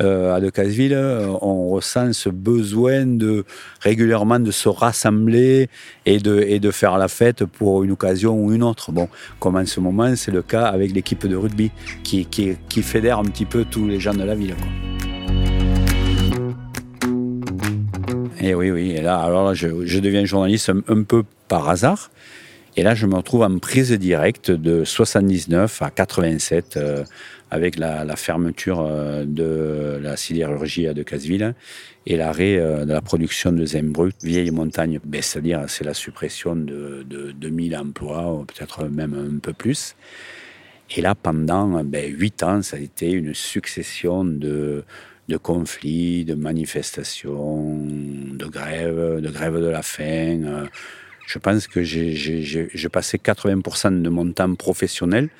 euh, 0.00 0.34
à 0.34 0.40
Decazeville, 0.40 0.98
on 1.42 1.68
ressent 1.68 2.12
ce 2.12 2.28
besoin 2.28 3.06
de 3.06 3.44
régulièrement 3.80 4.40
de 4.40 4.50
se 4.50 4.68
rassembler 4.68 5.68
et 6.06 6.18
de, 6.18 6.31
et 6.40 6.60
de 6.60 6.70
faire 6.70 6.98
la 6.98 7.08
fête 7.08 7.44
pour 7.44 7.82
une 7.82 7.92
occasion 7.92 8.34
ou 8.34 8.52
une 8.52 8.62
autre. 8.62 8.92
Bon, 8.92 9.08
comme 9.40 9.56
en 9.56 9.66
ce 9.66 9.80
moment, 9.80 10.14
c'est 10.16 10.30
le 10.30 10.42
cas 10.42 10.66
avec 10.66 10.92
l'équipe 10.92 11.26
de 11.26 11.36
rugby 11.36 11.70
qui, 12.02 12.26
qui, 12.26 12.82
fédère 12.82 13.18
un 13.18 13.24
petit 13.24 13.44
peu 13.44 13.64
tous 13.64 13.86
les 13.86 14.00
gens 14.00 14.14
de 14.14 14.24
la 14.24 14.34
ville. 14.34 14.54
Et 18.40 18.54
oui, 18.54 18.70
oui. 18.70 18.90
Et 18.90 19.02
là, 19.02 19.20
alors 19.20 19.54
je, 19.54 19.86
je 19.86 19.98
deviens 20.00 20.24
journaliste 20.24 20.70
un, 20.88 21.02
peu 21.02 21.22
par 21.48 21.68
hasard. 21.68 22.10
Et 22.76 22.82
là, 22.82 22.94
je 22.94 23.06
me 23.06 23.14
retrouve 23.16 23.42
en 23.42 23.58
prise 23.58 23.92
directe 23.92 24.50
de 24.50 24.84
79 24.84 25.82
à 25.82 25.90
87 25.90 26.78
avec 27.52 27.76
la, 27.78 28.16
fermeture 28.16 28.80
euh, 28.80 29.24
de 29.26 30.00
la 30.02 30.16
sidérurgie 30.16 30.86
de 30.86 31.02
Casville 31.02 31.54
et 32.06 32.16
l'arrêt 32.16 32.56
euh, 32.56 32.86
de 32.86 32.92
la 32.94 33.02
production 33.02 33.52
de 33.52 33.66
Zembrut, 33.66 34.16
vieille 34.24 34.50
montagne, 34.50 34.98
c'est-à-dire 35.20 35.64
c'est 35.68 35.84
la 35.84 35.92
suppression 35.92 36.56
de, 36.56 37.04
de, 37.06 37.30
2000 37.32 37.76
emplois, 37.76 38.42
peut-être 38.48 38.84
même 38.84 39.12
un 39.12 39.38
peu 39.38 39.52
plus. 39.52 39.94
Et 40.96 41.02
là, 41.02 41.14
pendant 41.14 41.84
ben, 41.84 42.10
huit 42.10 42.42
ans, 42.42 42.62
ça 42.62 42.78
a 42.78 42.80
été 42.80 43.10
une 43.10 43.34
succession 43.34 44.24
de, 44.24 44.82
conflits, 45.42 46.24
de 46.24 46.34
manifestations, 46.34 47.76
de 47.86 48.46
grèves, 48.46 49.20
de 49.20 49.30
grèves 49.30 49.60
de 49.60 49.68
la 49.68 49.82
faim. 49.82 50.42
Euh, 50.44 50.66
je 51.32 51.38
pense 51.38 51.66
que 51.66 51.82
j'ai 51.82 52.88
passé 52.90 53.16
80% 53.16 54.02
de 54.02 54.10
mon 54.10 54.30
temps 54.32 54.54
professionnel 54.54 55.30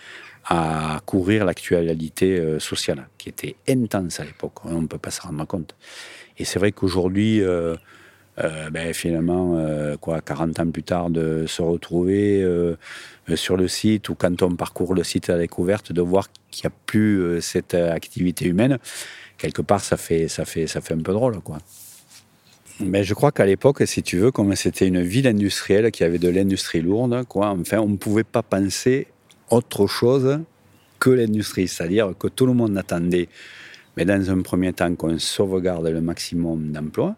à 0.47 1.01
courir 1.05 1.45
l'actualité 1.45 2.39
euh, 2.39 2.59
sociale, 2.59 3.07
qui 3.19 3.29
était 3.29 3.57
intense 3.69 4.19
à 4.19 4.25
l'époque. 4.25 4.65
On 4.65 4.83
ne 4.83 4.87
peut 4.87 4.99
pas 4.99 5.11
se 5.11 5.21
rendre 5.21 5.47
compte. 5.47 5.77
Et 6.39 6.45
c'est 6.45 6.59
vrai 6.59 6.73
qu'aujourd'hui, 6.73 7.43
euh, 7.43 7.77
ben, 8.71 8.95
finalement, 8.95 9.63
quoi, 10.01 10.23
40 10.23 10.59
ans 10.61 10.71
plus 10.71 10.83
tard, 10.83 11.11
de 11.11 11.45
se 11.47 11.61
retrouver 11.61 12.43
sur 13.35 13.59
le 13.59 13.69
site 13.69 14.09
ou 14.09 14.15
quand 14.15 14.41
on 14.43 14.57
parcourt 14.57 14.95
le 14.95 15.05
site 15.05 15.29
à 15.29 15.35
la 15.35 15.41
découverte, 15.41 15.93
de 15.93 16.01
voir 16.01 16.29
qu'il 16.51 16.67
n'y 16.67 16.73
a 16.73 16.77
plus 16.87 17.43
cette 17.43 17.75
activité 17.75 18.47
humaine, 18.47 18.79
quelque 19.37 19.61
part, 19.61 19.81
ça 19.81 19.99
fait, 19.99 20.29
ça 20.29 20.47
fait, 20.47 20.67
ça 20.67 20.81
fait 20.81 20.95
un 20.95 21.03
peu 21.03 21.13
drôle, 21.13 21.41
quoi. 21.41 21.59
Mais 22.81 23.05
je 23.05 23.15
crois 23.15 23.33
qu'à 23.33 23.47
l'époque, 23.47 23.83
si 23.87 24.03
tu 24.03 24.19
veux, 24.19 24.31
comme 24.31 24.55
c'était 24.57 24.87
une 24.87 25.03
ville 25.03 25.27
industrielle 25.27 25.91
qui 25.91 26.05
avait 26.05 26.19
de 26.19 26.29
l'industrie 26.29 26.81
lourde, 26.81 27.25
quoi, 27.29 27.49
enfin, 27.49 27.79
on 27.79 27.89
ne 27.89 27.97
pouvait 27.97 28.25
pas 28.25 28.43
penser 28.43 29.07
autre 29.51 29.87
chose 29.87 30.41
que 30.99 31.11
l'industrie. 31.11 31.69
C'est-à-dire 31.69 32.15
que 32.19 32.29
tout 32.29 32.47
le 32.47 32.55
monde 32.55 32.77
attendait, 32.77 33.29
mais 33.97 34.05
dans 34.05 34.31
un 34.31 34.41
premier 34.41 34.73
temps, 34.73 34.95
qu'on 34.95 35.19
sauvegarde 35.19 35.87
le 35.87 36.01
maximum 36.01 36.73
d'emplois. 36.73 37.17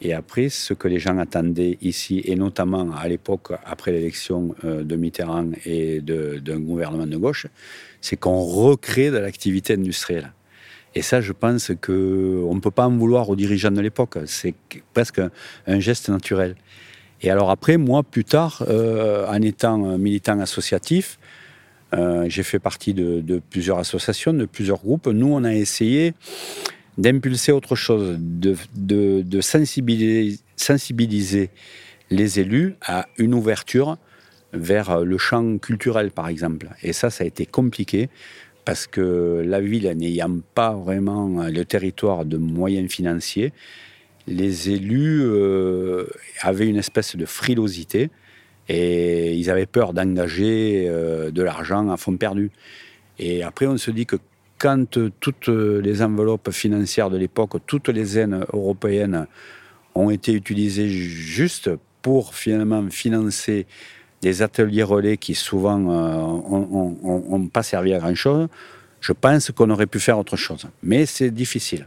Et 0.00 0.12
après, 0.12 0.48
ce 0.48 0.74
que 0.74 0.88
les 0.88 0.98
gens 0.98 1.16
attendaient 1.18 1.78
ici, 1.80 2.20
et 2.24 2.34
notamment 2.34 2.92
à 2.92 3.08
l'époque, 3.08 3.52
après 3.64 3.92
l'élection 3.92 4.54
euh, 4.64 4.82
de 4.82 4.96
Mitterrand 4.96 5.50
et 5.64 6.00
d'un 6.00 6.60
gouvernement 6.60 7.06
de 7.06 7.16
gauche, 7.16 7.46
c'est 8.00 8.16
qu'on 8.16 8.40
recrée 8.40 9.10
de 9.10 9.16
l'activité 9.16 9.74
industrielle. 9.74 10.32
Et 10.94 11.02
ça, 11.02 11.20
je 11.20 11.32
pense 11.32 11.72
qu'on 11.80 12.54
ne 12.54 12.60
peut 12.60 12.70
pas 12.70 12.86
en 12.86 12.96
vouloir 12.96 13.28
aux 13.28 13.36
dirigeants 13.36 13.72
de 13.72 13.80
l'époque. 13.80 14.18
C'est 14.26 14.54
presque 14.92 15.20
un 15.66 15.80
geste 15.80 16.08
naturel. 16.08 16.54
Et 17.22 17.30
alors 17.30 17.50
après, 17.50 17.78
moi, 17.78 18.02
plus 18.02 18.24
tard, 18.24 18.64
euh, 18.68 19.26
en 19.26 19.40
étant 19.40 19.98
militant 19.98 20.38
associatif, 20.40 21.18
euh, 21.94 22.26
j'ai 22.28 22.42
fait 22.42 22.58
partie 22.58 22.94
de, 22.94 23.40
plusieurs 23.50 23.78
associations, 23.78 24.32
de 24.32 24.46
plusieurs 24.46 24.78
groupes. 24.78 25.06
Nous, 25.06 25.32
on 25.32 25.44
a 25.44 25.54
essayé 25.54 26.14
d'impulser 26.98 27.52
autre 27.52 27.76
chose, 27.76 28.18
de, 28.18 29.40
sensibiliser, 29.40 31.50
les 32.10 32.40
élus 32.40 32.74
à 32.82 33.06
une 33.16 33.34
ouverture 33.34 33.96
vers 34.52 35.00
le 35.00 35.18
champ 35.18 35.58
culturel, 35.58 36.10
par 36.10 36.28
exemple. 36.28 36.68
Et 36.82 36.92
ça, 36.92 37.10
ça 37.10 37.24
a 37.24 37.26
été 37.26 37.46
compliqué 37.46 38.08
parce 38.64 38.86
que 38.86 39.42
la 39.44 39.60
ville 39.60 39.90
n'ayant 39.96 40.38
pas 40.54 40.72
vraiment 40.72 41.46
le 41.48 41.64
territoire 41.64 42.24
de 42.24 42.36
moyens 42.36 42.90
financiers, 42.90 43.52
les 44.26 44.70
élus 44.70 45.20
euh, 45.22 46.06
avaient 46.40 46.66
une 46.66 46.76
espèce 46.76 47.16
de 47.16 47.26
frilosité 47.26 48.10
et 48.68 49.34
ils 49.34 49.50
avaient 49.50 49.66
peur 49.66 49.92
d'engager 49.92 50.86
euh, 50.88 51.30
de 51.30 51.42
l'argent 51.42 51.90
à 51.90 51.96
fond 51.96 52.16
perdu. 52.16 52.50
Et 53.18 53.42
après, 53.42 53.66
on 53.66 53.76
se 53.76 53.90
dit 53.90 54.06
que 54.06 54.16
quand 54.58 54.98
toutes 55.20 55.48
les 55.48 56.00
enveloppes 56.00 56.50
financières 56.50 57.10
de 57.10 57.18
l'époque, 57.18 57.52
toutes 57.66 57.90
les 57.90 58.18
aides 58.18 58.46
européennes 58.52 59.26
ont 59.94 60.10
été 60.10 60.32
utilisées 60.32 60.88
juste 60.88 61.70
pour 62.00 62.34
finalement 62.34 62.88
financer 62.90 63.66
des 64.24 64.40
ateliers 64.40 64.82
relais 64.82 65.18
qui 65.18 65.34
souvent 65.34 65.78
n'ont 65.78 67.44
euh, 67.44 67.48
pas 67.52 67.62
servi 67.62 67.92
à 67.92 67.98
grand-chose, 67.98 68.48
je 69.02 69.12
pense 69.12 69.50
qu'on 69.50 69.68
aurait 69.68 69.86
pu 69.86 70.00
faire 70.00 70.18
autre 70.18 70.36
chose. 70.36 70.66
Mais 70.82 71.04
c'est 71.04 71.30
difficile. 71.30 71.86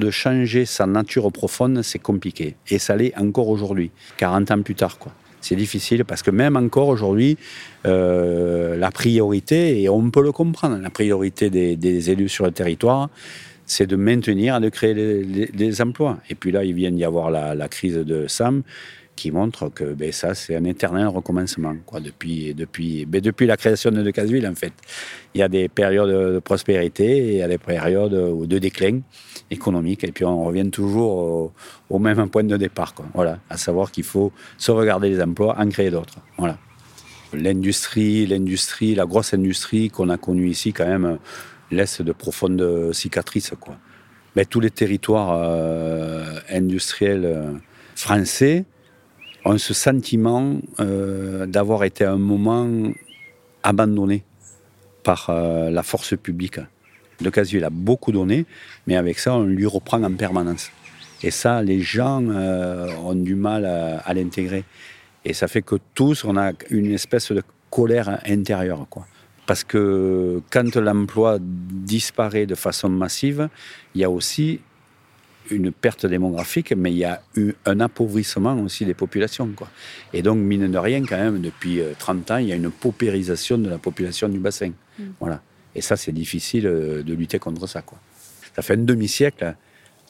De 0.00 0.10
changer 0.10 0.66
sa 0.66 0.86
nature 0.86 1.30
profonde, 1.30 1.82
c'est 1.82 2.00
compliqué. 2.00 2.56
Et 2.68 2.80
ça 2.80 2.96
l'est 2.96 3.16
encore 3.16 3.48
aujourd'hui, 3.48 3.92
40 4.16 4.50
ans 4.50 4.62
plus 4.62 4.74
tard. 4.74 4.98
quoi. 4.98 5.12
C'est 5.40 5.54
difficile 5.54 6.04
parce 6.04 6.24
que 6.24 6.32
même 6.32 6.56
encore 6.56 6.88
aujourd'hui, 6.88 7.38
euh, 7.86 8.76
la 8.76 8.90
priorité, 8.90 9.80
et 9.80 9.88
on 9.88 10.10
peut 10.10 10.24
le 10.24 10.32
comprendre, 10.32 10.78
la 10.78 10.90
priorité 10.90 11.50
des, 11.50 12.10
élus 12.10 12.28
sur 12.28 12.46
le 12.46 12.50
territoire, 12.50 13.10
c'est 13.64 13.86
de 13.86 13.94
maintenir, 13.94 14.60
de 14.60 14.70
créer 14.70 14.94
des, 14.94 15.80
emplois. 15.80 16.18
Et 16.30 16.34
puis 16.34 16.50
là, 16.50 16.64
il 16.64 16.74
vient 16.74 16.90
d'y 16.90 17.04
avoir 17.04 17.30
la, 17.30 17.68
crise 17.68 17.94
de 17.94 18.26
Sam 18.26 18.64
qui 19.16 19.32
montre 19.32 19.70
que 19.70 19.84
ben, 19.94 20.12
ça, 20.12 20.34
c'est 20.34 20.54
un 20.54 20.64
éternel 20.64 21.08
recommencement, 21.08 21.74
quoi, 21.84 22.00
depuis, 22.00 22.54
depuis, 22.54 23.06
ben, 23.06 23.20
depuis 23.20 23.46
la 23.46 23.56
création 23.56 23.90
de 23.90 24.02
Decazeville, 24.02 24.46
en 24.46 24.54
fait. 24.54 24.72
Il 25.34 25.40
y 25.40 25.42
a 25.42 25.48
des 25.48 25.68
périodes 25.68 26.34
de 26.34 26.38
prospérité 26.38 27.04
et 27.04 27.32
il 27.32 27.38
y 27.38 27.42
a 27.42 27.48
des 27.48 27.58
périodes 27.58 28.46
de 28.46 28.58
déclin 28.58 29.00
économique, 29.50 30.04
et 30.04 30.12
puis 30.12 30.24
on 30.24 30.44
revient 30.44 30.70
toujours 30.70 31.52
au, 31.90 31.98
même 31.98 32.28
point 32.28 32.44
de 32.44 32.56
départ, 32.56 32.94
quoi. 32.94 33.06
Voilà, 33.14 33.40
à 33.48 33.56
savoir 33.56 33.90
qu'il 33.90 34.04
faut 34.04 34.32
sauvegarder 34.58 35.08
les 35.08 35.20
emplois, 35.20 35.56
en 35.58 35.68
créer 35.68 35.90
d'autres. 35.90 36.18
Voilà. 36.38 36.58
L'industrie, 37.32 38.26
l'industrie, 38.26 38.94
la 38.94 39.06
grosse 39.06 39.34
industrie 39.34 39.90
qu'on 39.90 40.10
a 40.10 40.16
connue 40.16 40.48
ici, 40.48 40.72
quand 40.72 40.86
même, 40.86 41.18
laisse 41.70 42.00
de 42.00 42.12
profondes 42.12 42.92
cicatrices, 42.92 43.52
quoi. 43.58 43.76
Mais 44.36 44.44
tous 44.44 44.60
les 44.60 44.70
territoires 44.70 45.32
euh, 45.32 46.38
industriels 46.50 47.24
euh, 47.24 47.52
français, 47.94 48.66
ont 49.46 49.58
ce 49.58 49.74
sentiment 49.74 50.58
euh, 50.80 51.46
d'avoir 51.46 51.84
été 51.84 52.04
à 52.04 52.12
un 52.12 52.18
moment 52.18 52.68
abandonné 53.62 54.24
par 55.02 55.30
euh, 55.30 55.70
la 55.70 55.82
force 55.82 56.16
publique. 56.16 56.58
De 57.20 57.30
Casuel 57.30 57.64
a 57.64 57.70
beaucoup 57.70 58.12
donné, 58.12 58.44
mais 58.86 58.96
avec 58.96 59.18
ça, 59.18 59.34
on 59.34 59.44
lui 59.44 59.66
reprend 59.66 60.02
en 60.02 60.12
permanence. 60.12 60.70
Et 61.22 61.30
ça, 61.30 61.62
les 61.62 61.80
gens 61.80 62.22
euh, 62.28 62.88
ont 63.04 63.14
du 63.14 63.36
mal 63.36 63.64
à, 63.64 64.12
l'intégrer. 64.12 64.64
Et 65.24 65.32
ça 65.32 65.48
fait 65.48 65.62
que 65.62 65.76
tous, 65.94 66.24
on 66.24 66.36
a 66.36 66.52
une 66.70 66.92
espèce 66.92 67.32
de 67.32 67.42
colère 67.70 68.20
intérieure. 68.28 68.86
Quoi. 68.90 69.06
Parce 69.46 69.64
que 69.64 70.42
quand 70.50 70.76
l'emploi 70.76 71.38
disparaît 71.40 72.46
de 72.46 72.54
façon 72.54 72.88
massive, 72.88 73.48
il 73.94 74.00
y 74.02 74.04
a 74.04 74.10
aussi 74.10 74.60
une 75.50 75.72
perte 75.72 76.06
démographique, 76.06 76.72
mais 76.76 76.90
il 76.92 76.98
y 76.98 77.04
a 77.04 77.22
eu 77.36 77.52
un 77.64 77.80
appauvrissement 77.80 78.58
aussi 78.60 78.84
des 78.84 78.94
populations. 78.94 79.48
Quoi. 79.54 79.68
Et 80.12 80.22
donc, 80.22 80.38
mine 80.38 80.70
de 80.70 80.78
rien, 80.78 81.02
quand 81.04 81.16
même, 81.16 81.40
depuis 81.40 81.80
30 81.98 82.30
euh, 82.30 82.34
ans, 82.34 82.38
il 82.38 82.48
y 82.48 82.52
a 82.52 82.56
une 82.56 82.70
paupérisation 82.70 83.58
de 83.58 83.68
la 83.68 83.78
population 83.78 84.28
du 84.28 84.38
bassin. 84.38 84.72
Mm. 84.98 85.04
Voilà. 85.20 85.42
Et 85.74 85.80
ça, 85.80 85.96
c'est 85.96 86.12
difficile 86.12 86.66
euh, 86.66 87.02
de 87.02 87.14
lutter 87.14 87.38
contre 87.38 87.66
ça. 87.66 87.82
Quoi. 87.82 87.98
Ça 88.54 88.62
fait 88.62 88.74
un 88.74 88.84
demi-siècle 88.84 89.54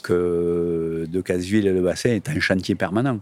que 0.03 1.07
de 1.09 1.21
Caseville 1.21 1.67
et 1.67 1.73
le 1.73 1.83
bassin 1.83 2.11
est 2.11 2.29
un 2.29 2.39
chantier 2.41 2.75
permanent. 2.75 3.21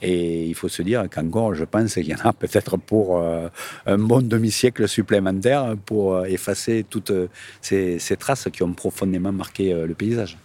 Et 0.00 0.46
il 0.46 0.54
faut 0.54 0.68
se 0.68 0.82
dire 0.82 1.06
qu'encore, 1.10 1.56
je 1.56 1.64
pense 1.64 1.94
qu'il 1.94 2.06
y 2.06 2.14
en 2.14 2.20
a 2.22 2.32
peut-être 2.32 2.76
pour 2.76 3.18
euh, 3.18 3.48
un 3.86 3.98
bon 3.98 4.20
demi-siècle 4.20 4.86
supplémentaire 4.86 5.74
pour 5.86 6.24
effacer 6.24 6.84
toutes 6.88 7.12
ces, 7.60 7.98
ces, 7.98 8.16
traces 8.16 8.48
qui 8.52 8.62
ont 8.62 8.72
profondément 8.74 9.32
marqué 9.32 9.74
le 9.74 9.94
paysage 9.94 10.38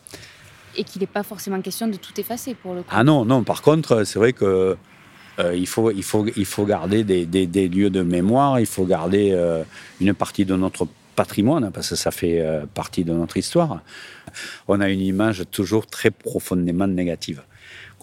et 0.75 0.83
qu'il 0.83 1.01
n'est 1.01 1.07
pas 1.07 1.23
forcément 1.23 1.61
question 1.61 1.87
de 1.87 1.95
tout 1.95 2.19
effacer 2.19 2.55
pour 2.55 2.73
le 2.73 2.81
coup. 2.81 2.89
Ah 2.91 3.03
non, 3.03 3.25
non. 3.25 3.43
Par 3.43 3.61
contre, 3.61 4.03
c'est 4.03 4.19
vrai 4.19 4.33
que 4.33 4.77
euh, 5.39 5.55
il, 5.55 5.67
faut, 5.67 5.91
il, 5.91 6.03
faut, 6.03 6.25
il 6.35 6.45
faut 6.45 6.65
garder 6.65 7.03
des, 7.03 7.25
des, 7.25 7.67
lieux 7.67 7.89
de 7.89 8.03
mémoire, 8.03 8.59
il 8.59 8.65
faut 8.65 8.85
garder 8.85 9.31
euh, 9.31 9.63
une 9.99 10.13
partie 10.13 10.45
de 10.45 10.55
notre 10.55 10.87
patrimoine, 11.15 11.71
parce 11.71 11.89
que 11.89 11.95
ça 11.95 12.11
fait 12.11 12.39
euh, 12.39 12.65
partie 12.71 13.03
de 13.03 13.13
notre 13.13 13.37
histoire. 13.37 13.81
On 14.67 14.79
a 14.79 14.89
une 14.89 15.01
image 15.01 15.43
toujours 15.51 15.87
très 15.87 16.11
profondément 16.11 16.87
négative. 16.87 17.43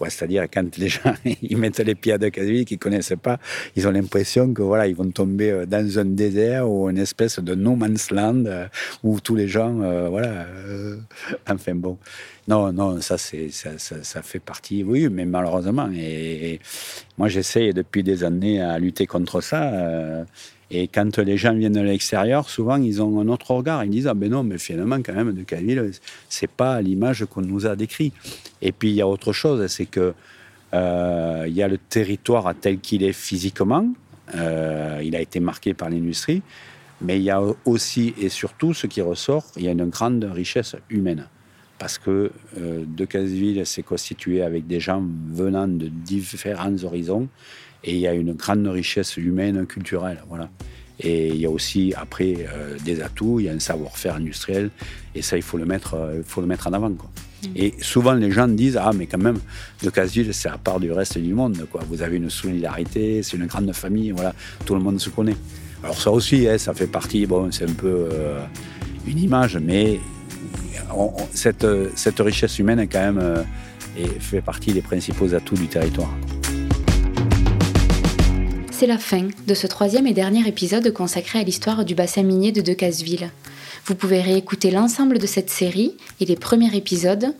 C'est-à-dire 0.09 0.45
quand 0.51 0.77
les 0.77 0.89
gens 0.89 1.13
ils 1.41 1.57
mettent 1.57 1.79
les 1.79 1.95
pieds 1.95 2.13
à 2.13 2.17
de 2.17 2.29
Casville 2.29 2.65
qu'ils 2.65 2.77
ne 2.77 2.81
connaissent 2.81 3.13
pas, 3.21 3.39
ils 3.75 3.87
ont 3.87 3.91
l'impression 3.91 4.53
que 4.53 4.61
voilà, 4.61 4.87
ils 4.87 4.95
vont 4.95 5.09
tomber 5.11 5.51
euh, 5.51 5.65
dans 5.65 5.99
un 5.99 6.05
désert 6.05 6.69
ou 6.69 6.89
une 6.89 6.97
espèce 6.97 7.39
de 7.39 7.55
no 7.55 7.75
man's 7.75 8.11
land 8.11 8.45
euh, 8.45 8.67
où 9.03 9.19
tous 9.19 9.35
les 9.35 9.47
gens, 9.47 9.81
euh, 9.81 10.09
voilà, 10.09 10.45
enfin 11.49 11.75
bon. 11.75 11.97
Non, 12.47 12.73
non, 12.73 12.99
ça, 13.01 13.17
c'est, 13.17 13.49
ça, 13.51 14.21
fait 14.23 14.39
partie, 14.39 14.83
oui, 14.83 15.07
mais 15.09 15.25
malheureusement. 15.25 15.89
Et, 15.95 16.59
moi, 17.17 17.27
j'essaie 17.27 17.71
depuis 17.71 18.03
des 18.03 18.23
années 18.23 18.59
à 18.59 18.79
lutter 18.79 19.05
contre 19.05 19.41
ça. 19.41 20.25
Et 20.73 20.87
quand 20.87 21.17
les 21.17 21.35
gens 21.35 21.53
viennent 21.53 21.73
de 21.73 21.81
l'extérieur, 21.81 22.49
souvent 22.49 22.77
ils 22.77 23.01
ont 23.01 23.19
un 23.19 23.27
autre 23.27 23.51
regard. 23.51 23.83
Ils 23.83 23.89
disent 23.89 24.07
Ah 24.07 24.13
ben 24.13 24.31
non, 24.31 24.43
mais 24.43 24.57
finalement, 24.57 24.97
quand 25.03 25.13
même, 25.13 25.33
de 25.33 25.43
Calville, 25.43 25.91
c'est 26.29 26.49
pas 26.49 26.81
l'image 26.81 27.25
qu'on 27.25 27.41
nous 27.41 27.67
a 27.67 27.75
décrit. 27.75 28.13
Et 28.61 28.71
puis 28.71 28.89
il 28.89 28.95
y 28.95 29.01
a 29.01 29.07
autre 29.07 29.33
chose, 29.33 29.67
c'est 29.67 29.85
que 29.85 30.13
euh, 30.73 31.43
il 31.45 31.53
y 31.53 31.61
a 31.61 31.67
le 31.67 31.77
territoire 31.77 32.53
tel 32.59 32.79
qu'il 32.79 33.03
est 33.03 33.11
physiquement. 33.11 33.85
Euh, 34.35 35.01
il 35.03 35.13
a 35.17 35.19
été 35.19 35.41
marqué 35.41 35.73
par 35.73 35.89
l'industrie. 35.89 36.41
Mais 37.01 37.17
il 37.17 37.23
y 37.23 37.31
a 37.31 37.41
aussi 37.65 38.13
et 38.17 38.29
surtout 38.29 38.73
ce 38.73 38.87
qui 38.87 39.01
ressort, 39.01 39.43
il 39.57 39.63
y 39.63 39.67
a 39.67 39.71
une 39.71 39.89
grande 39.89 40.23
richesse 40.23 40.77
humaine. 40.89 41.27
Parce 41.79 41.97
que 41.97 42.31
euh, 42.59 42.85
De 42.87 43.05
Casville 43.05 43.65
s'est 43.65 43.81
constitué 43.81 44.41
avec 44.41 44.67
des 44.67 44.79
gens 44.79 45.03
venant 45.33 45.67
de 45.67 45.87
différents 45.87 46.83
horizons 46.83 47.27
et 47.83 47.93
il 47.93 47.99
y 47.99 48.07
a 48.07 48.13
une 48.13 48.33
grande 48.33 48.67
richesse 48.67 49.17
humaine, 49.17 49.65
culturelle. 49.65 50.23
Voilà. 50.29 50.49
Et 50.99 51.29
il 51.29 51.37
y 51.37 51.45
a 51.45 51.49
aussi, 51.49 51.93
après, 51.97 52.35
euh, 52.53 52.77
des 52.85 53.01
atouts, 53.01 53.39
il 53.39 53.47
y 53.47 53.49
a 53.49 53.53
un 53.53 53.59
savoir-faire 53.59 54.15
industriel, 54.15 54.69
et 55.15 55.21
ça, 55.23 55.35
il 55.35 55.41
faut 55.41 55.57
le 55.57 55.65
mettre, 55.65 55.95
euh, 55.95 56.21
faut 56.23 56.41
le 56.41 56.47
mettre 56.47 56.67
en 56.67 56.73
avant. 56.73 56.91
Quoi. 56.91 57.09
Mm. 57.43 57.47
Et 57.55 57.73
souvent, 57.81 58.13
les 58.13 58.31
gens 58.31 58.47
disent 58.47 58.77
Ah, 58.77 58.91
mais 58.95 59.07
quand 59.07 59.17
même, 59.17 59.39
de 59.81 59.89
Casville, 59.89 60.31
c'est 60.33 60.49
à 60.49 60.57
part 60.57 60.79
du 60.79 60.91
reste 60.91 61.17
du 61.17 61.33
monde. 61.33 61.65
Quoi. 61.71 61.81
Vous 61.89 62.03
avez 62.03 62.17
une 62.17 62.29
solidarité, 62.29 63.23
c'est 63.23 63.37
une 63.37 63.47
grande 63.47 63.73
famille, 63.73 64.11
voilà, 64.11 64.35
tout 64.65 64.75
le 64.75 64.81
monde 64.81 64.99
se 64.99 65.09
connaît. 65.09 65.37
Alors, 65.83 65.99
ça 65.99 66.11
aussi, 66.11 66.47
hein, 66.47 66.59
ça 66.59 66.75
fait 66.75 66.87
partie, 66.87 67.25
bon, 67.25 67.51
c'est 67.51 67.67
un 67.67 67.73
peu 67.73 68.09
euh, 68.11 68.39
une 69.07 69.17
image, 69.17 69.57
mais 69.57 69.99
cette, 71.33 71.65
cette, 71.95 72.19
richesse 72.19 72.59
humaine, 72.59 72.79
est 72.79 72.87
quand 72.87 73.13
même, 73.13 73.45
et 73.97 74.05
fait 74.05 74.41
partie 74.41 74.73
des 74.73 74.81
principaux 74.81 75.33
atouts 75.33 75.55
du 75.55 75.67
territoire 75.67 76.11
c'est 78.81 78.87
la 78.87 78.97
fin 78.97 79.27
de 79.45 79.53
ce 79.53 79.67
troisième 79.67 80.07
et 80.07 80.13
dernier 80.13 80.47
épisode 80.47 80.91
consacré 80.91 81.37
à 81.37 81.43
l'histoire 81.43 81.85
du 81.85 81.93
bassin 81.93 82.23
minier 82.23 82.51
de 82.51 82.61
Decazeville. 82.61 83.29
Vous 83.85 83.93
pouvez 83.93 84.21
réécouter 84.21 84.71
l'ensemble 84.71 85.19
de 85.19 85.27
cette 85.27 85.51
série 85.51 85.95
et 86.19 86.25
les 86.25 86.35
premiers 86.35 86.75
épisodes 86.75 87.35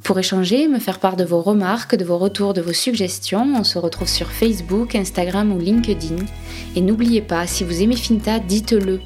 Pour 0.03 0.17
échanger, 0.17 0.67
me 0.67 0.79
faire 0.79 0.99
part 0.99 1.15
de 1.15 1.23
vos 1.23 1.43
remarques, 1.43 1.95
de 1.95 2.05
vos 2.05 2.17
retours, 2.17 2.55
de 2.55 2.61
vos 2.61 2.73
suggestions, 2.73 3.53
on 3.55 3.63
se 3.63 3.77
retrouve 3.77 4.09
sur 4.09 4.31
Facebook, 4.31 4.95
Instagram 4.95 5.53
ou 5.53 5.59
LinkedIn. 5.59 6.25
Et 6.75 6.81
n'oubliez 6.81 7.21
pas, 7.21 7.45
si 7.45 7.63
vous 7.63 7.83
aimez 7.83 7.97
Finta, 7.97 8.39
dites-le. 8.39 8.99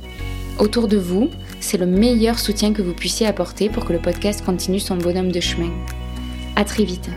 Autour 0.57 0.87
de 0.87 0.95
vous, 0.95 1.29
c'est 1.61 1.77
le 1.77 1.85
meilleur 1.85 2.39
soutien 2.39 2.73
que 2.73 2.81
vous 2.81 2.93
puissiez 2.93 3.27
apporter 3.27 3.69
pour 3.69 3.85
que 3.85 3.93
le 3.93 3.99
podcast 3.99 4.43
continue 4.43 4.79
son 4.79 4.97
bonhomme 4.97 5.31
de 5.31 5.39
chemin. 5.39 5.71
À 6.55 6.65
très 6.65 6.83
vite. 6.83 7.09